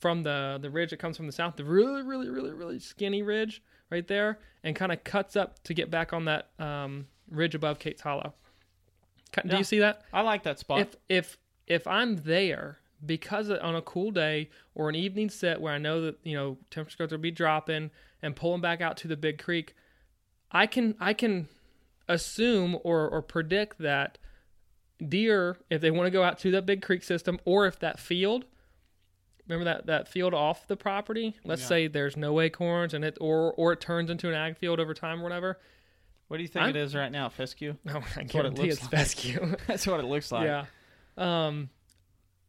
[0.00, 3.22] from the, the ridge that comes from the south, the really, really, really, really skinny
[3.22, 7.54] ridge right there, and kind of cuts up to get back on that um, ridge
[7.54, 8.34] above Kate's Hollow.
[9.32, 9.58] Do Yeah.
[9.58, 10.02] you see that?
[10.12, 10.80] I like that spot.
[10.80, 15.60] if if if I'm there because of, on a cool day or an evening set
[15.60, 18.96] where I know that you know temperatures going to be dropping and pulling back out
[18.98, 19.74] to the big creek,
[20.50, 21.48] I can I can
[22.08, 24.18] assume or or predict that
[25.08, 27.98] deer if they want to go out to that big creek system or if that
[27.98, 28.44] field
[29.48, 31.68] remember that that field off the property let's Yeah.
[31.68, 34.94] say there's no acorns and it or or it turns into an ag field over
[34.94, 35.58] time or whatever
[36.32, 37.76] what do you think I'm- it is right now, Fescue?
[37.84, 38.90] no i what it guarantee looks it's like.
[38.90, 40.46] fescue That's what it looks like.
[40.46, 40.64] Yeah.
[41.18, 41.68] Um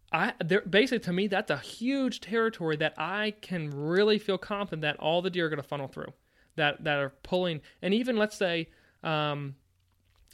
[0.10, 4.84] I there basically to me that's a huge territory that I can really feel confident
[4.84, 6.14] that all the deer are going to funnel through.
[6.56, 8.70] That that are pulling and even let's say
[9.04, 9.56] um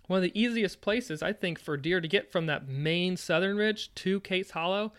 [0.06, 3.58] one of the easiest places I think for deer to get from that main southern
[3.58, 4.94] ridge to Kate's Hollow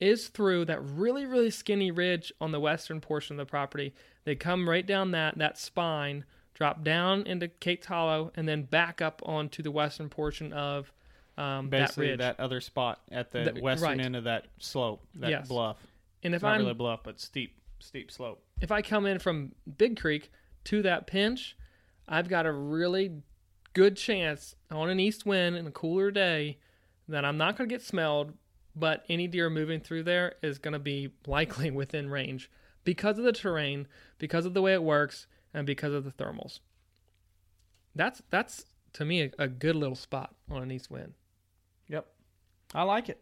[0.00, 3.94] is through that really really skinny ridge on the western portion of the property.
[4.24, 6.24] They come right down that that spine,
[6.54, 10.92] drop down into Kate's Hollow, and then back up onto the western portion of
[11.36, 12.18] um, that Basically, ridge.
[12.20, 14.00] that, other spot at the The- western right.
[14.00, 15.48] end of that slope, that Yes.
[15.48, 15.84] bluff.
[16.22, 18.40] and if It's I'm really bluff, but steep, steep slope.
[18.60, 20.30] if I come in from Big Creek
[20.64, 21.56] to that pinch,
[22.08, 23.20] I've got a really
[23.72, 26.58] good chance on an east wind and a cooler day
[27.08, 28.32] that I'm not going to get smelled,
[28.76, 32.48] but any deer moving through there is going to be likely within range
[32.84, 33.88] because of the terrain,
[34.18, 36.58] because of the way it works, and because of the thermals.
[37.94, 41.14] That's that's to me a, a good little spot on an east wind.
[41.88, 42.06] Yep,
[42.74, 43.20] I like it,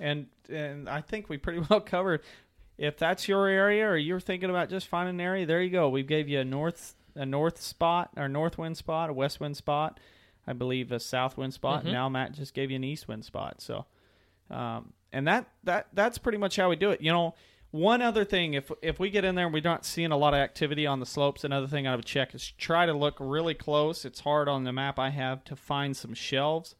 [0.00, 2.22] and and I think we pretty well covered.
[2.76, 5.88] If that's your area, or you're thinking about just finding an area, there you go.
[5.88, 9.56] We gave you a north a north spot, or north wind spot, a west wind
[9.56, 9.98] spot,
[10.46, 11.84] I believe a south wind spot.
[11.84, 11.92] Mhm.
[11.92, 13.60] Now Matt just gave you an east wind spot.
[13.60, 13.86] So,
[14.50, 17.00] um, and that that that's pretty much how we do it.
[17.00, 17.34] You know,
[17.70, 20.34] one other thing, if if we get in there and we're not seeing a lot
[20.34, 23.54] of activity on the slopes, another thing I would check is try to look really
[23.54, 24.04] close.
[24.04, 26.74] It's hard on the map I have to find some shelves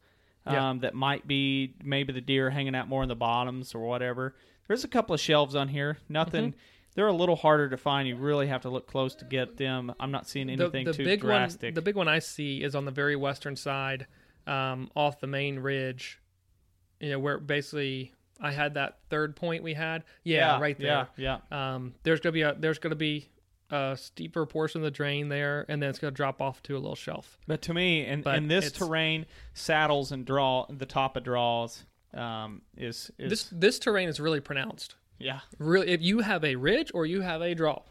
[0.45, 0.73] um, Yeah.
[0.81, 4.35] that might be maybe the deer hanging out more in the bottoms or whatever.
[4.67, 5.97] There's a couple of shelves on here.
[6.09, 6.51] Nothing.
[6.51, 6.59] Mm-hmm.
[6.95, 8.07] They're a little harder to find.
[8.07, 9.93] You really have to look close to get them.
[9.99, 11.69] I'm not seeing anything the, the too big drastic.
[11.69, 14.07] one the big one i see is on the very western side
[14.47, 16.19] um, off the main ridge
[16.99, 20.03] you know where basically i had that third point we had.
[20.23, 21.07] Yeah, right there.
[21.17, 21.75] Yeah, yeah.
[21.75, 23.29] um, there's gonna be a there's gonna be
[23.71, 26.79] a steeper portion of the drain there and then it's gonna drop off to a
[26.79, 27.37] little shelf.
[27.47, 31.85] But to me, in, But in this terrain, saddles and draw the top of draws
[32.13, 34.95] um, is is this this terrain is really pronounced.
[35.19, 35.41] Yeah.
[35.57, 37.81] Really if you have a ridge or you have a draw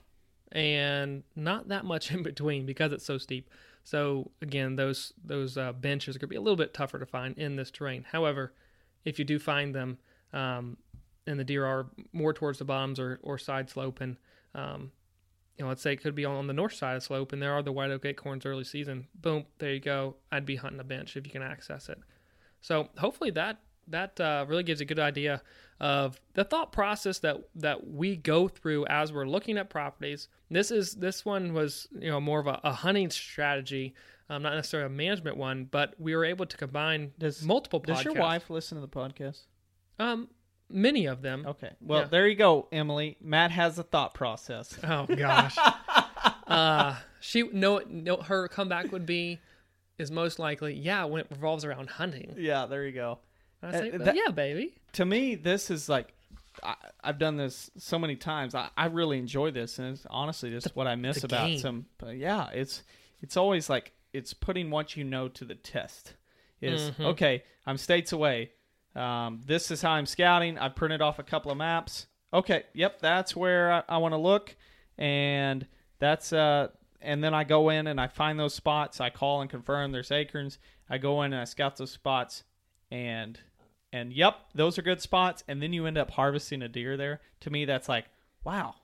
[0.50, 3.50] and not that much in between because it's so steep.
[3.84, 7.06] So again those those uh, benches are going to be a little bit tougher to
[7.06, 8.04] find in this terrain.
[8.10, 8.52] However
[9.04, 9.98] if you do find them
[10.32, 10.76] um,
[11.26, 14.16] and the deer are more towards the bottoms or, or side sloping
[14.54, 14.90] um,
[15.56, 17.52] you know let's say it could be on the north side of slope and there
[17.52, 20.84] are the white oak acorns early season boom there you go i'd be hunting a
[20.84, 21.98] bench if you can access it
[22.60, 23.58] so hopefully that
[23.90, 25.42] that uh, really gives a good idea
[25.80, 30.28] of the thought process that that we go through as we're looking at properties.
[30.50, 33.94] This is this one was you know more of a, a hunting strategy,
[34.28, 37.80] um, not necessarily a management one, but we were able to combine Does- multiple.
[37.80, 38.20] Does your podcasts.
[38.20, 39.42] wife listen to the podcast?
[39.98, 40.28] Um,
[40.70, 41.44] many of them.
[41.46, 41.70] Okay.
[41.80, 42.06] Well, Yeah.
[42.08, 43.16] there you go, Emily.
[43.20, 44.78] Matt has a thought process.
[44.84, 45.56] Oh gosh.
[46.46, 49.38] uh, she no no her comeback would be
[49.98, 52.34] is most likely yeah when it revolves around hunting.
[52.38, 53.18] Yeah, there you go.
[53.62, 54.74] I say, Uh, "Well, that- yeah, baby.
[54.92, 56.14] to me, this is like
[56.62, 58.54] I, I've done this so many times.
[58.54, 61.58] I, I really enjoy this, and it's honestly just what I miss the about game.
[61.58, 61.86] some.
[61.98, 62.82] But yeah, it's
[63.20, 66.14] it's always like it's putting what you know to the test.
[66.60, 67.04] Is Mm-hmm.
[67.06, 67.42] okay.
[67.66, 68.50] I'm states away.
[68.94, 70.58] Um, this is how I'm scouting.
[70.58, 72.06] I printed off a couple of maps.
[72.32, 74.54] Okay, yep, that's where I, I want to look,
[74.98, 75.66] and
[75.98, 76.68] that's uh,
[77.00, 79.00] and then I go in and I find those spots.
[79.00, 80.58] I call and confirm there's acorns.
[80.90, 82.44] I go in and I scout those spots,
[82.90, 83.38] and
[83.92, 85.42] and yep, those are good spots.
[85.48, 87.20] And then you end up harvesting a deer there.
[87.40, 88.06] To me, that's like,
[88.44, 88.74] wow,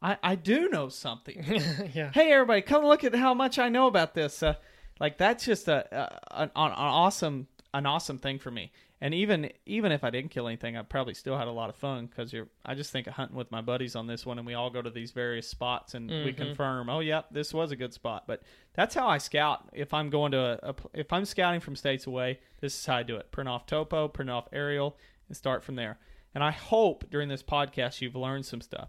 [0.00, 1.42] I I do know something.
[1.94, 2.10] yeah.
[2.12, 4.54] hey everybody come look at how much i know about this uh,
[5.00, 9.50] like that's just a, a an, an awesome an awesome thing for me and even
[9.66, 12.32] even if i didn't kill anything i probably still had a lot of fun because
[12.32, 14.70] you're i just think of hunting with my buddies on this one and we all
[14.70, 16.42] go to these various spots and we mm-hmm.
[16.42, 18.24] confirm oh yep this was a good spot.
[18.26, 18.42] But
[18.74, 19.68] that's how i scout.
[19.72, 22.96] If i'm going to a, a if i'm scouting from states away this is how
[22.96, 23.30] i do it.
[23.30, 24.96] Print off topo print off aerial
[25.28, 25.98] and start from there.
[26.34, 28.88] And i hope during this podcast you've learned some stuff.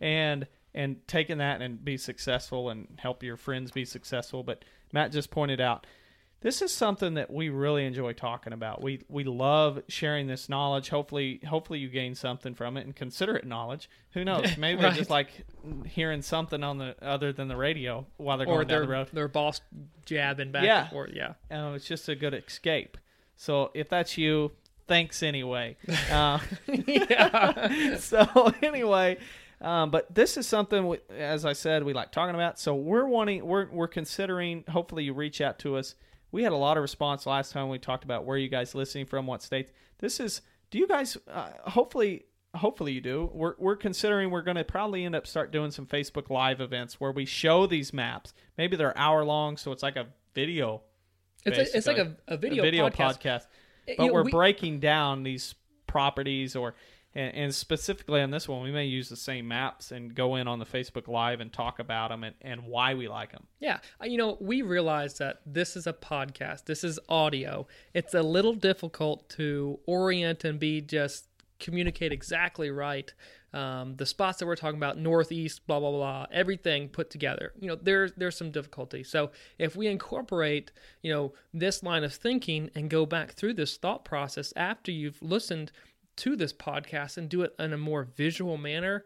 [0.00, 4.42] And and taking that and be successful and help your friends be successful.
[4.42, 5.86] But Matt just pointed out
[6.44, 8.82] this is something that we really enjoy talking about.
[8.82, 10.90] We we love sharing this knowledge.
[10.90, 13.88] Hopefully, hopefully you gain something from it and consider it knowledge.
[14.12, 14.56] Who knows?
[14.58, 14.94] Maybe Right.
[14.94, 15.28] just like
[15.86, 19.08] hearing something on the other than the radio while they're Or going down the road.
[19.12, 19.60] their boss
[20.04, 20.82] jabbing back Yeah.
[20.82, 21.10] and forth.
[21.14, 21.32] Yeah.
[21.50, 22.98] Uh, it's just a good escape.
[23.36, 24.52] So if that's you,
[24.86, 25.76] thanks anyway.
[26.10, 26.38] Uh,
[27.98, 29.16] so anyway,
[29.60, 32.58] um, but this is something, we, as I said, we like talking about.
[32.58, 34.64] So we're wanting, we're we're considering.
[34.68, 35.94] Hopefully, you reach out to us.
[36.34, 39.06] We had a lot of response last time we talked about where you guys listening
[39.06, 39.70] from, what states.
[39.98, 40.42] This is.
[40.72, 41.16] Do you guys?
[41.28, 42.24] Uh, hopefully.
[42.56, 43.30] Hopefully you do.
[43.32, 47.00] We're, we're considering we're going to probably end up start doing some Facebook Live events
[47.00, 48.32] where we show these maps.
[48.58, 50.82] Maybe they're hour long, so it's like a video
[51.44, 53.20] It's, a, it's like a, video a video, podcast.
[53.20, 53.46] podcast.
[53.88, 55.54] You But know, we're we- breaking down these
[55.88, 56.74] properties, or
[57.14, 60.48] and, and specifically on this one, we may use the same maps and go in
[60.48, 63.46] on the Facebook Live and talk about them and, and why we like them.
[63.60, 66.64] Yeah, Uh, you know, we realize that this is a podcast.
[66.64, 67.66] This is audio.
[67.92, 71.28] It's a little difficult to orient and be just
[71.60, 73.12] communicate exactly right.
[73.52, 77.52] Um, the spots that we're talking about, northeast, blah blah blah, everything put together.
[77.60, 79.04] You know, there's there's some difficulty.
[79.04, 83.76] So if we incorporate, you know, this line of thinking and go back through this
[83.76, 85.70] thought process after you've listened
[86.16, 89.04] to this podcast and do it in a more visual manner,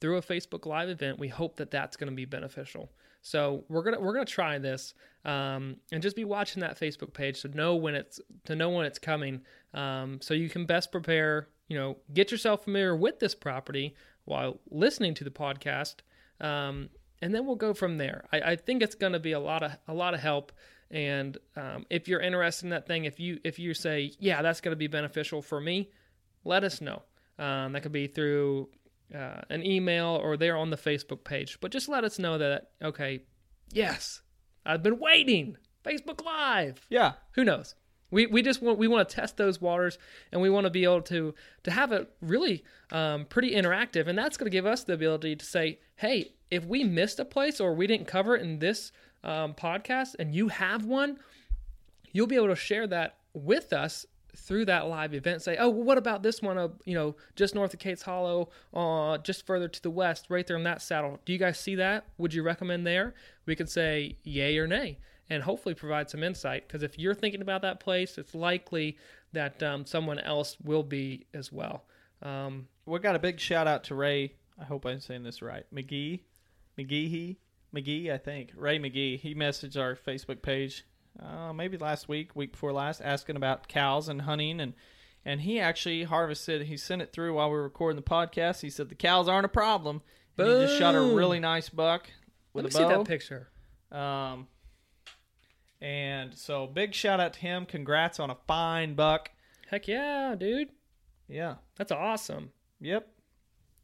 [0.00, 2.90] through a Facebook Live event, we hope that that's going to be beneficial.
[3.22, 4.92] So we're gonna we're gonna try this
[5.24, 8.84] um, and just be watching that Facebook page to know when it's to know when
[8.84, 9.40] it's coming,
[9.72, 11.48] um, so you can best prepare.
[11.68, 13.94] You know, get yourself familiar with this property
[14.26, 15.96] while listening to the podcast,
[16.42, 16.90] um,
[17.22, 18.26] and then we'll go from there.
[18.30, 20.52] I, I think it's going to be a lot of a lot of help.
[20.90, 24.60] And um, if you're interested in that thing, if you if you say yeah, that's
[24.60, 25.90] going to be beneficial for me,
[26.44, 27.02] let us know.
[27.38, 28.68] Um, that could be through
[29.14, 31.58] uh, an email or there on the Facebook page.
[31.60, 33.22] But just let us know that, okay,
[33.72, 34.22] yes,
[34.64, 35.56] I've been waiting.
[35.84, 36.86] Facebook Live.
[36.88, 37.74] Yeah, Who knows?
[38.10, 39.98] We, we just want we want to test those waters
[40.30, 42.62] and we want to be able to to have it really
[42.92, 46.64] um, pretty interactive and that's going to give us the ability to say hey if
[46.64, 48.92] we missed a place or we didn't cover it in this
[49.24, 51.18] um, podcast and you have one
[52.12, 54.06] you'll be able to share that with us
[54.36, 55.42] through that live event.
[55.42, 58.50] Say oh well, what about this one uh, you know just north of Cates Hollow
[58.72, 61.20] uh, just further to the west right there in that saddle?
[61.24, 62.06] Do you guys see that?
[62.18, 63.14] Would you recommend there?
[63.46, 64.98] We can say yay or nay
[65.30, 68.98] and hopefully provide some insight because if you're thinking about that place it's likely
[69.32, 71.84] that um, someone else will be as well.
[72.22, 74.34] Um, we got a big shout out to Ray.
[74.60, 75.64] I hope I'm saying this right.
[75.74, 76.20] McGee,
[76.78, 77.36] McGee,
[77.74, 78.10] McGee.
[78.12, 79.18] I think Ray McGee.
[79.18, 80.84] He messaged our Facebook page,
[81.20, 84.74] uh, maybe last week, week before last, asking about cows and hunting and.
[85.26, 86.66] And he actually harvested.
[86.66, 88.60] He sent it through while we were recording the podcast.
[88.60, 90.02] He said the cows aren't a problem.
[90.36, 92.10] And he just shot a really nice buck
[92.52, 93.48] with let me a see that picture
[93.90, 94.48] Um,
[95.80, 97.64] and so big shout out to him.
[97.64, 99.30] Congrats on a fine buck.
[99.70, 100.68] heck yeah dude
[101.26, 101.54] Yeah.
[101.76, 102.50] that's awesome
[102.82, 103.08] Yep.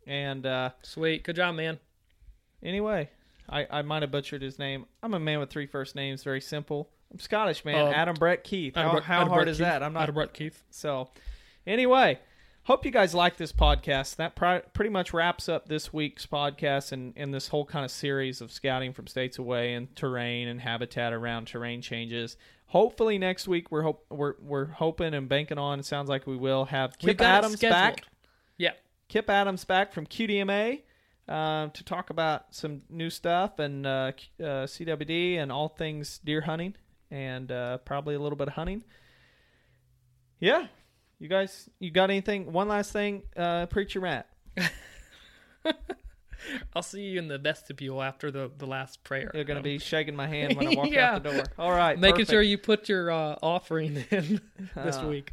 [0.06, 1.78] And uh, sweet good job man
[2.62, 3.08] anyway,
[3.50, 4.86] I, I might have butchered his name.
[5.02, 6.22] I'm a man with three first names.
[6.22, 6.88] Very simple.
[7.12, 7.88] I'm Scottish, man.
[7.88, 8.76] Um, Adam Brett Keith.
[8.76, 9.66] How, Adam how Adam hard Brett is Keith.
[9.66, 9.82] that?
[9.82, 10.04] I'm not.
[10.04, 11.08] Adam Brett Keith So,
[11.66, 12.20] anyway,
[12.62, 14.16] hope you guys like this podcast.
[14.16, 17.90] That pri- pretty much wraps up this week's podcast and, and this whole kind of
[17.90, 22.36] series of scouting from states away and terrain and habitat around terrain changes.
[22.66, 25.80] Hopefully next week we're hope we're we're hoping and banking on.
[25.80, 28.04] It sounds like we will have Kip Adams back.
[28.58, 28.74] yeah
[29.08, 30.82] Kip Adams back from QDMA
[31.30, 36.40] uh, to talk about some new stuff and uh, uh, CWD and all things deer
[36.42, 36.74] hunting
[37.10, 38.82] and uh, probably a little bit of hunting.
[40.40, 40.66] Yeah,
[41.18, 42.52] you guys, you got anything?
[42.52, 44.28] One last thing, uh, preacher Matt.
[46.74, 49.30] I'll see you in the vestibule after the, the last prayer.
[49.34, 51.16] You're gonna be shaking my hand when I walk Yeah.
[51.16, 51.44] out the door.
[51.58, 52.30] All right, making perfect.
[52.30, 54.40] sure you put your uh, offering in
[54.74, 55.32] this Uh, week.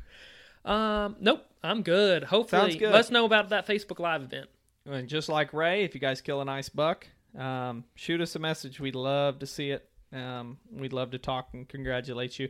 [0.66, 2.26] Um, nope, I'm good.
[2.26, 2.92] Hopefully, good.
[2.92, 4.50] let us know about that Facebook Live event.
[4.90, 7.08] And just like Ray, if you guys kill a nice buck,
[7.38, 8.80] um, shoot us a message.
[8.80, 9.88] We'd love to see it.
[10.14, 12.50] Um, we'd love to talk and congratulate you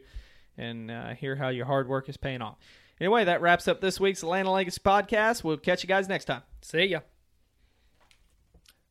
[0.57, 2.57] and uh, hear how your hard work is paying off.
[2.99, 5.43] Anyway, that wraps up this week's Land and Legacy podcast.
[5.43, 6.41] We'll catch you guys next time.
[6.61, 6.99] See ya.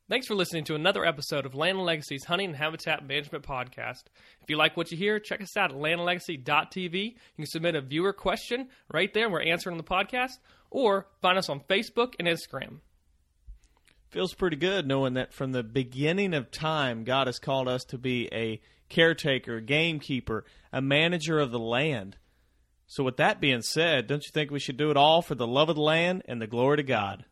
[0.08, 4.04] Thanks for listening to another episode of Land and Legacy's Hunting and Habitat Management Podcast.
[4.40, 7.04] If you like what you hear, check us out at landandlegacy.tv.
[7.04, 10.38] You can submit a viewer question right there, and we're answering on the podcast,
[10.70, 12.78] or find us on Facebook and Instagram.
[14.16, 17.98] Feels pretty good knowing that from the beginning of time, God has called us to
[17.98, 22.16] be a caretaker, gamekeeper, a manager of the land.
[22.86, 25.46] So, with that being said, don't you think we should do it all for the
[25.46, 27.26] love of the land and the glory to God?